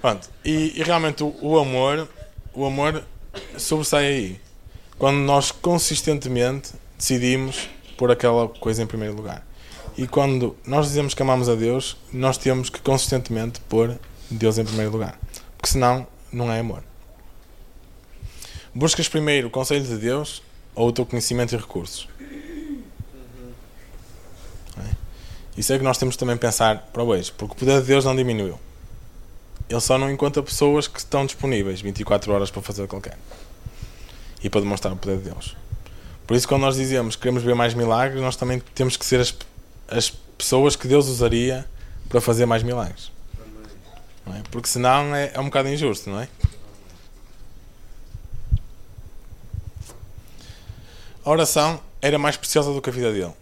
pronto. 0.01 0.29
E, 0.43 0.79
e 0.79 0.83
realmente 0.83 1.23
o, 1.23 1.35
o 1.41 1.59
amor, 1.59 2.07
o 2.53 2.65
amor 2.65 3.03
sobressai 3.57 4.05
aí. 4.07 4.41
Quando 4.97 5.17
nós 5.17 5.51
consistentemente 5.51 6.71
decidimos 6.97 7.69
pôr 7.97 8.11
aquela 8.11 8.47
coisa 8.47 8.83
em 8.83 8.87
primeiro 8.87 9.15
lugar. 9.15 9.45
E 9.97 10.07
quando 10.07 10.55
nós 10.65 10.87
dizemos 10.87 11.13
que 11.13 11.21
amamos 11.21 11.49
a 11.49 11.55
Deus, 11.55 11.97
nós 12.11 12.37
temos 12.37 12.69
que 12.69 12.79
consistentemente 12.79 13.59
pôr 13.61 13.97
Deus 14.29 14.57
em 14.57 14.65
primeiro 14.65 14.91
lugar. 14.91 15.19
Porque 15.57 15.69
senão 15.69 16.07
não 16.31 16.51
é 16.51 16.59
amor. 16.59 16.83
Buscas 18.73 19.09
primeiro 19.09 19.47
o 19.47 19.51
conselho 19.51 19.83
de 19.83 19.97
Deus 19.97 20.41
ou 20.79 20.87
o 20.87 20.91
teu 20.93 21.05
conhecimento 21.05 21.53
e 21.53 21.57
recursos? 21.57 22.07
Isso 25.57 25.73
é 25.73 25.77
que 25.77 25.83
nós 25.83 25.97
temos 25.97 26.15
também 26.15 26.37
pensar 26.37 26.89
para 26.93 27.03
hoje, 27.03 27.33
porque 27.33 27.51
o 27.51 27.55
poder 27.57 27.81
de 27.81 27.87
Deus 27.87 28.05
não 28.05 28.15
diminuiu. 28.15 28.57
Ele 29.69 29.81
só 29.81 29.97
não 29.97 30.09
encontra 30.09 30.41
pessoas 30.41 30.87
que 30.87 30.99
estão 30.99 31.25
disponíveis 31.25 31.81
24 31.81 32.31
horas 32.31 32.49
para 32.49 32.61
fazer 32.61 32.87
qualquer 32.87 33.17
e 34.41 34.49
para 34.49 34.61
demonstrar 34.61 34.93
o 34.93 34.95
poder 34.95 35.17
de 35.17 35.23
Deus. 35.23 35.53
Por 36.25 36.37
isso, 36.37 36.47
quando 36.47 36.61
nós 36.61 36.77
dizemos 36.77 37.17
que 37.17 37.23
queremos 37.23 37.43
ver 37.43 37.55
mais 37.55 37.73
milagres, 37.73 38.21
nós 38.21 38.37
também 38.37 38.61
temos 38.73 38.95
que 38.95 39.05
ser 39.05 39.19
as, 39.19 39.35
as 39.89 40.09
pessoas 40.09 40.77
que 40.77 40.87
Deus 40.87 41.09
usaria 41.09 41.65
para 42.07 42.21
fazer 42.21 42.45
mais 42.45 42.63
milagres. 42.63 43.11
É? 44.27 44.41
Porque 44.49 44.69
senão 44.69 45.13
é, 45.13 45.31
é 45.33 45.39
um 45.41 45.45
bocado 45.45 45.67
injusto, 45.67 46.09
não 46.09 46.21
é? 46.21 46.29
A 51.23 51.29
oração 51.29 51.79
era 52.01 52.17
mais 52.17 52.37
preciosa 52.37 52.73
do 52.73 52.81
que 52.81 52.89
a 52.89 52.93
vida 52.93 53.11
dele. 53.11 53.33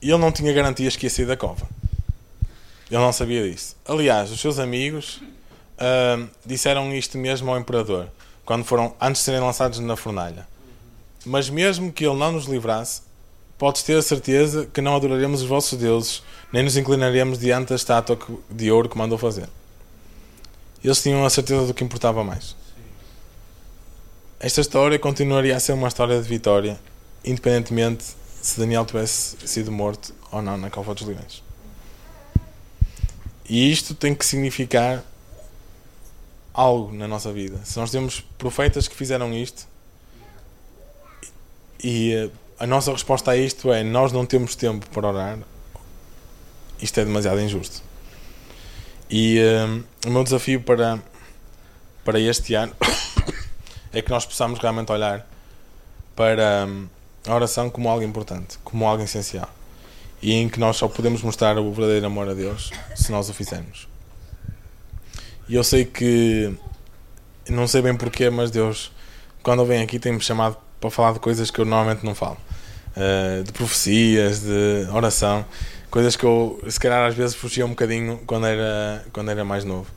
E 0.00 0.10
ele 0.10 0.18
não 0.18 0.32
tinha 0.32 0.52
garantias 0.52 0.96
que 0.96 1.06
ia 1.06 1.10
sair 1.10 1.26
da 1.26 1.36
cova. 1.36 1.66
Ele 2.90 3.00
não 3.00 3.12
sabia 3.12 3.48
disso. 3.48 3.76
Aliás, 3.86 4.30
os 4.30 4.40
seus 4.40 4.58
amigos 4.58 5.22
ah, 5.78 6.26
disseram 6.44 6.94
isto 6.94 7.18
mesmo 7.18 7.50
ao 7.50 7.58
imperador, 7.58 8.08
quando 8.44 8.64
foram 8.64 8.94
antes 9.00 9.20
de 9.20 9.24
serem 9.24 9.40
lançados 9.40 9.78
na 9.78 9.96
fornalha. 9.96 10.46
Mas 11.24 11.48
mesmo 11.48 11.92
que 11.92 12.04
ele 12.04 12.16
não 12.16 12.32
nos 12.32 12.46
livrasse, 12.46 13.02
podes 13.58 13.82
ter 13.82 13.96
a 13.96 14.02
certeza 14.02 14.66
que 14.66 14.80
não 14.80 14.96
adoraremos 14.96 15.42
os 15.42 15.48
vossos 15.48 15.78
deuses, 15.78 16.22
nem 16.52 16.62
nos 16.62 16.76
inclinaremos 16.76 17.38
diante 17.38 17.70
da 17.70 17.76
estátua 17.76 18.18
de 18.50 18.70
ouro 18.70 18.88
que 18.88 18.98
mandou 18.98 19.18
fazer. 19.18 19.48
Eles 20.82 21.02
tinham 21.02 21.24
a 21.24 21.30
certeza 21.30 21.66
do 21.66 21.74
que 21.74 21.84
importava 21.84 22.24
mais. 22.24 22.56
Esta 24.42 24.60
história 24.60 24.98
continuaria 24.98 25.56
a 25.56 25.60
ser 25.60 25.72
uma 25.72 25.86
história 25.86 26.20
de 26.20 26.28
vitória, 26.28 26.76
independentemente 27.24 28.04
se 28.42 28.58
Daniel 28.58 28.84
tivesse 28.84 29.36
sido 29.46 29.70
morto 29.70 30.12
ou 30.32 30.42
não 30.42 30.58
na 30.58 30.68
Cova 30.68 30.92
dos 30.94 31.06
Leões. 31.06 31.44
E 33.48 33.70
isto 33.70 33.94
tem 33.94 34.16
que 34.16 34.26
significar 34.26 35.04
algo 36.52 36.92
na 36.92 37.06
nossa 37.06 37.32
vida. 37.32 37.60
Se 37.62 37.78
nós 37.78 37.92
temos 37.92 38.20
profetas 38.36 38.88
que 38.88 38.96
fizeram 38.96 39.32
isto 39.32 39.64
e 41.80 42.12
eh, 42.12 42.30
a 42.58 42.66
nossa 42.66 42.90
resposta 42.90 43.30
a 43.30 43.36
isto 43.36 43.72
é 43.72 43.84
nós 43.84 44.10
não 44.10 44.26
temos 44.26 44.56
tempo 44.56 44.90
para 44.90 45.06
orar, 45.06 45.38
isto 46.80 46.98
é 46.98 47.04
demasiado 47.04 47.40
injusto. 47.40 47.80
E 49.08 49.38
eh, 49.38 49.82
o 50.04 50.10
meu 50.10 50.24
desafio 50.24 50.60
para, 50.60 51.00
para 52.04 52.18
este 52.18 52.54
ano 52.54 52.74
é 53.92 54.00
que 54.00 54.10
nós 54.10 54.24
possamos 54.24 54.58
realmente 54.58 54.90
olhar 54.90 55.26
para 56.16 56.66
hum, 56.66 56.86
a 57.26 57.34
oração 57.34 57.68
como 57.70 57.88
algo 57.88 58.04
importante, 58.04 58.58
como 58.64 58.86
algo 58.86 59.02
essencial. 59.02 59.48
E 60.20 60.32
em 60.32 60.48
que 60.48 60.58
nós 60.58 60.76
só 60.76 60.88
podemos 60.88 61.22
mostrar 61.22 61.58
o 61.58 61.72
verdadeiro 61.72 62.06
amor 62.06 62.28
a 62.28 62.34
Deus 62.34 62.70
se 62.94 63.10
nós 63.10 63.28
o 63.28 63.34
fizermos. 63.34 63.88
E 65.48 65.54
eu 65.54 65.64
sei 65.64 65.84
que, 65.84 66.54
não 67.48 67.66
sei 67.66 67.82
bem 67.82 67.94
porquê, 67.94 68.30
mas 68.30 68.50
Deus, 68.50 68.92
quando 69.42 69.64
venho 69.64 69.82
aqui, 69.82 69.98
tem-me 69.98 70.20
chamado 70.20 70.56
para 70.80 70.90
falar 70.90 71.12
de 71.12 71.18
coisas 71.18 71.50
que 71.50 71.60
eu 71.60 71.64
normalmente 71.64 72.04
não 72.04 72.14
falo. 72.14 72.38
Uh, 72.96 73.42
de 73.42 73.52
profecias, 73.52 74.40
de 74.40 74.86
oração, 74.92 75.44
coisas 75.90 76.14
que 76.14 76.24
eu, 76.24 76.62
se 76.68 76.78
calhar, 76.78 77.06
às 77.08 77.14
vezes 77.14 77.34
fugia 77.34 77.66
um 77.66 77.70
bocadinho 77.70 78.20
quando 78.26 78.46
era, 78.46 79.04
quando 79.12 79.30
era 79.30 79.44
mais 79.44 79.64
novo. 79.64 79.90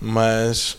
Mas 0.00 0.78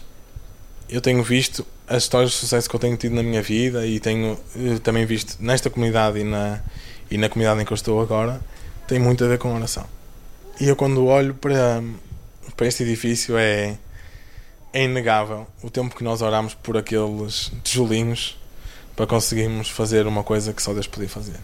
eu 0.90 1.02
tenho 1.02 1.22
visto 1.22 1.66
as 1.90 2.04
histórias 2.04 2.32
de 2.32 2.38
sucesso 2.38 2.70
que 2.70 2.76
eu 2.76 2.80
tenho 2.80 2.96
tido 2.96 3.16
na 3.16 3.24
minha 3.24 3.42
vida 3.42 3.86
e 3.86 4.00
tenho 4.00 4.40
eh, 4.56 4.78
também 4.82 5.06
visto 5.06 5.38
nesta 5.40 5.72
comunidade 5.72 6.20
e 6.20 6.24
na, 6.24 6.62
e 7.10 7.18
na 7.18 7.28
comunidade 7.28 7.62
em 7.62 7.66
que 7.66 7.74
eu 7.74 7.76
estou 7.76 8.00
agora, 8.00 8.40
tem 8.88 9.00
muito 9.00 9.26
a 9.26 9.28
ver 9.28 9.40
com 9.40 9.56
oração. 9.56 9.86
E 10.62 10.68
eu 10.68 10.76
quando 10.76 11.04
olho 11.06 11.34
para, 11.34 11.84
para 12.56 12.68
este 12.68 12.84
edifício 12.84 13.36
é, 13.38 13.76
é 14.72 14.84
inegável 14.84 15.48
o 15.64 15.70
tempo 15.72 15.96
que 15.96 16.04
nós 16.04 16.22
oramos 16.22 16.54
por 16.54 16.78
aqueles 16.78 17.52
tijolinhos 17.64 18.38
para 18.96 19.08
conseguirmos 19.08 19.70
fazer 19.70 20.06
uma 20.06 20.24
coisa 20.24 20.54
que 20.54 20.62
só 20.62 20.74
Deus 20.74 20.86
podia 20.86 21.10
fazer. 21.10 21.40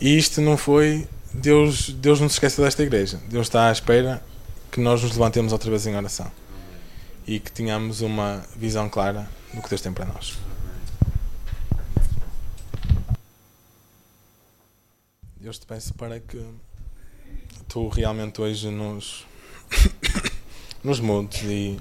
E 0.00 0.16
isto 0.16 0.40
não 0.40 0.56
foi. 0.56 1.08
Deus, 1.32 1.90
Deus 1.90 2.20
não 2.20 2.28
se 2.28 2.34
esquece 2.34 2.60
desta 2.60 2.84
igreja. 2.84 3.18
Deus 3.28 3.48
está 3.48 3.68
à 3.68 3.72
espera 3.72 4.22
que 4.70 4.80
nós 4.80 5.02
nos 5.02 5.12
levantemos 5.12 5.52
outra 5.52 5.68
vez 5.70 5.84
em 5.86 5.96
oração 5.96 6.30
e 7.26 7.40
que 7.40 7.50
tenhamos 7.50 8.00
uma 8.00 8.44
visão 8.56 8.88
clara 8.88 9.28
do 9.52 9.62
que 9.62 9.68
Deus 9.68 9.80
tem 9.80 9.92
para 9.92 10.04
nós. 10.04 10.36
Deus 15.36 15.58
te 15.58 15.66
peço 15.66 15.92
para 15.94 16.20
que 16.20 16.42
tu 17.68 17.88
realmente 17.88 18.40
hoje 18.40 18.70
nos, 18.70 19.26
nos 20.82 21.00
mudes 21.00 21.42
e 21.42 21.78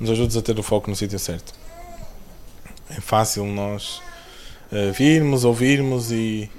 nos 0.00 0.10
ajudes 0.10 0.36
a 0.36 0.42
ter 0.42 0.58
o 0.58 0.62
foco 0.62 0.88
no 0.88 0.96
sítio 0.96 1.18
certo. 1.18 1.52
É 2.88 3.00
fácil 3.00 3.44
nós 3.46 4.00
uh, 4.70 4.92
virmos, 4.92 5.44
ouvirmos 5.44 6.12
e, 6.12 6.50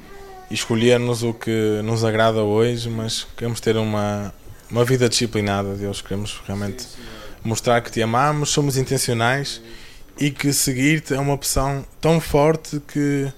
e 0.50 0.54
escolhermos 0.54 1.24
o 1.24 1.34
que 1.34 1.82
nos 1.84 2.04
agrada 2.04 2.44
hoje, 2.44 2.90
mas 2.90 3.26
queremos 3.38 3.62
ter 3.62 3.78
uma, 3.78 4.34
uma 4.70 4.84
vida 4.84 5.08
disciplinada, 5.08 5.76
Deus. 5.76 6.02
Queremos 6.02 6.42
realmente 6.46 6.86
mostrar 7.48 7.82
que 7.82 7.92
te 7.92 8.02
amamos, 8.02 8.50
somos 8.50 8.78
intencionais 8.78 9.62
e 10.20 10.30
que 10.30 10.52
seguir-te 10.52 11.14
é 11.14 11.20
uma 11.20 11.34
opção 11.34 11.86
tão 12.02 12.20
forte 12.20 12.82
que 12.88 13.32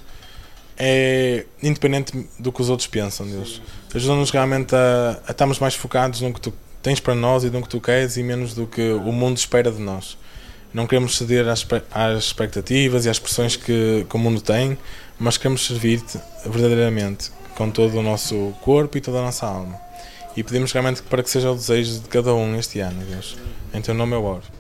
é 0.78 1.46
independente 1.62 2.28
do 2.40 2.52
que 2.52 2.62
os 2.62 2.70
outros 2.70 2.88
pensam, 2.88 3.28
Deus. 3.28 3.62
Ajuda-nos 3.94 4.32
realmente 4.32 4.74
a, 4.74 5.20
a 5.28 5.32
estarmos 5.32 5.60
mais 5.60 5.76
focados 5.76 6.22
no 6.22 6.34
que 6.34 6.42
tu 6.42 6.54
tens 6.82 7.00
para 7.00 7.14
nós 7.14 7.44
e 7.44 7.50
no 7.50 7.62
que 7.62 7.70
tu 7.70 7.80
queres 7.80 8.18
e 8.18 8.24
menos 8.24 8.54
do 8.54 8.66
que 8.66 8.92
o 8.94 9.12
mundo 9.12 9.38
espera 9.38 9.72
de 9.72 9.80
nós. 9.80 10.18
Não 10.74 10.88
queremos 10.88 11.18
ceder 11.18 11.48
às, 11.48 11.66
às 11.92 12.24
expectativas 12.24 13.06
e 13.06 13.10
às 13.10 13.20
pressões 13.20 13.56
que, 13.56 14.06
que 14.10 14.16
o 14.16 14.20
mundo 14.20 14.42
tem, 14.42 14.78
mas 15.20 15.38
queremos 15.38 15.66
servir-te 15.66 16.20
verdadeiramente 16.46 17.32
com 17.56 17.70
todo 17.70 18.00
o 18.00 18.02
nosso 18.02 18.54
corpo 18.62 18.98
e 18.98 19.02
toda 19.02 19.20
a 19.20 19.24
nossa 19.24 19.46
alma. 19.46 19.89
E 20.36 20.44
pedimos 20.44 20.72
realmente 20.72 21.02
para 21.02 21.24
que 21.24 21.30
seja 21.30 21.52
o 21.52 21.56
desejo 21.56 22.00
de 22.00 22.08
cada 22.08 22.34
um 22.34 22.56
este 22.56 22.80
ano, 22.80 23.04
Deus. 23.06 23.38
Em 23.74 23.82
teu 23.82 23.94
nome 23.94 24.16
eu 24.16 24.24
oro. 24.24 24.59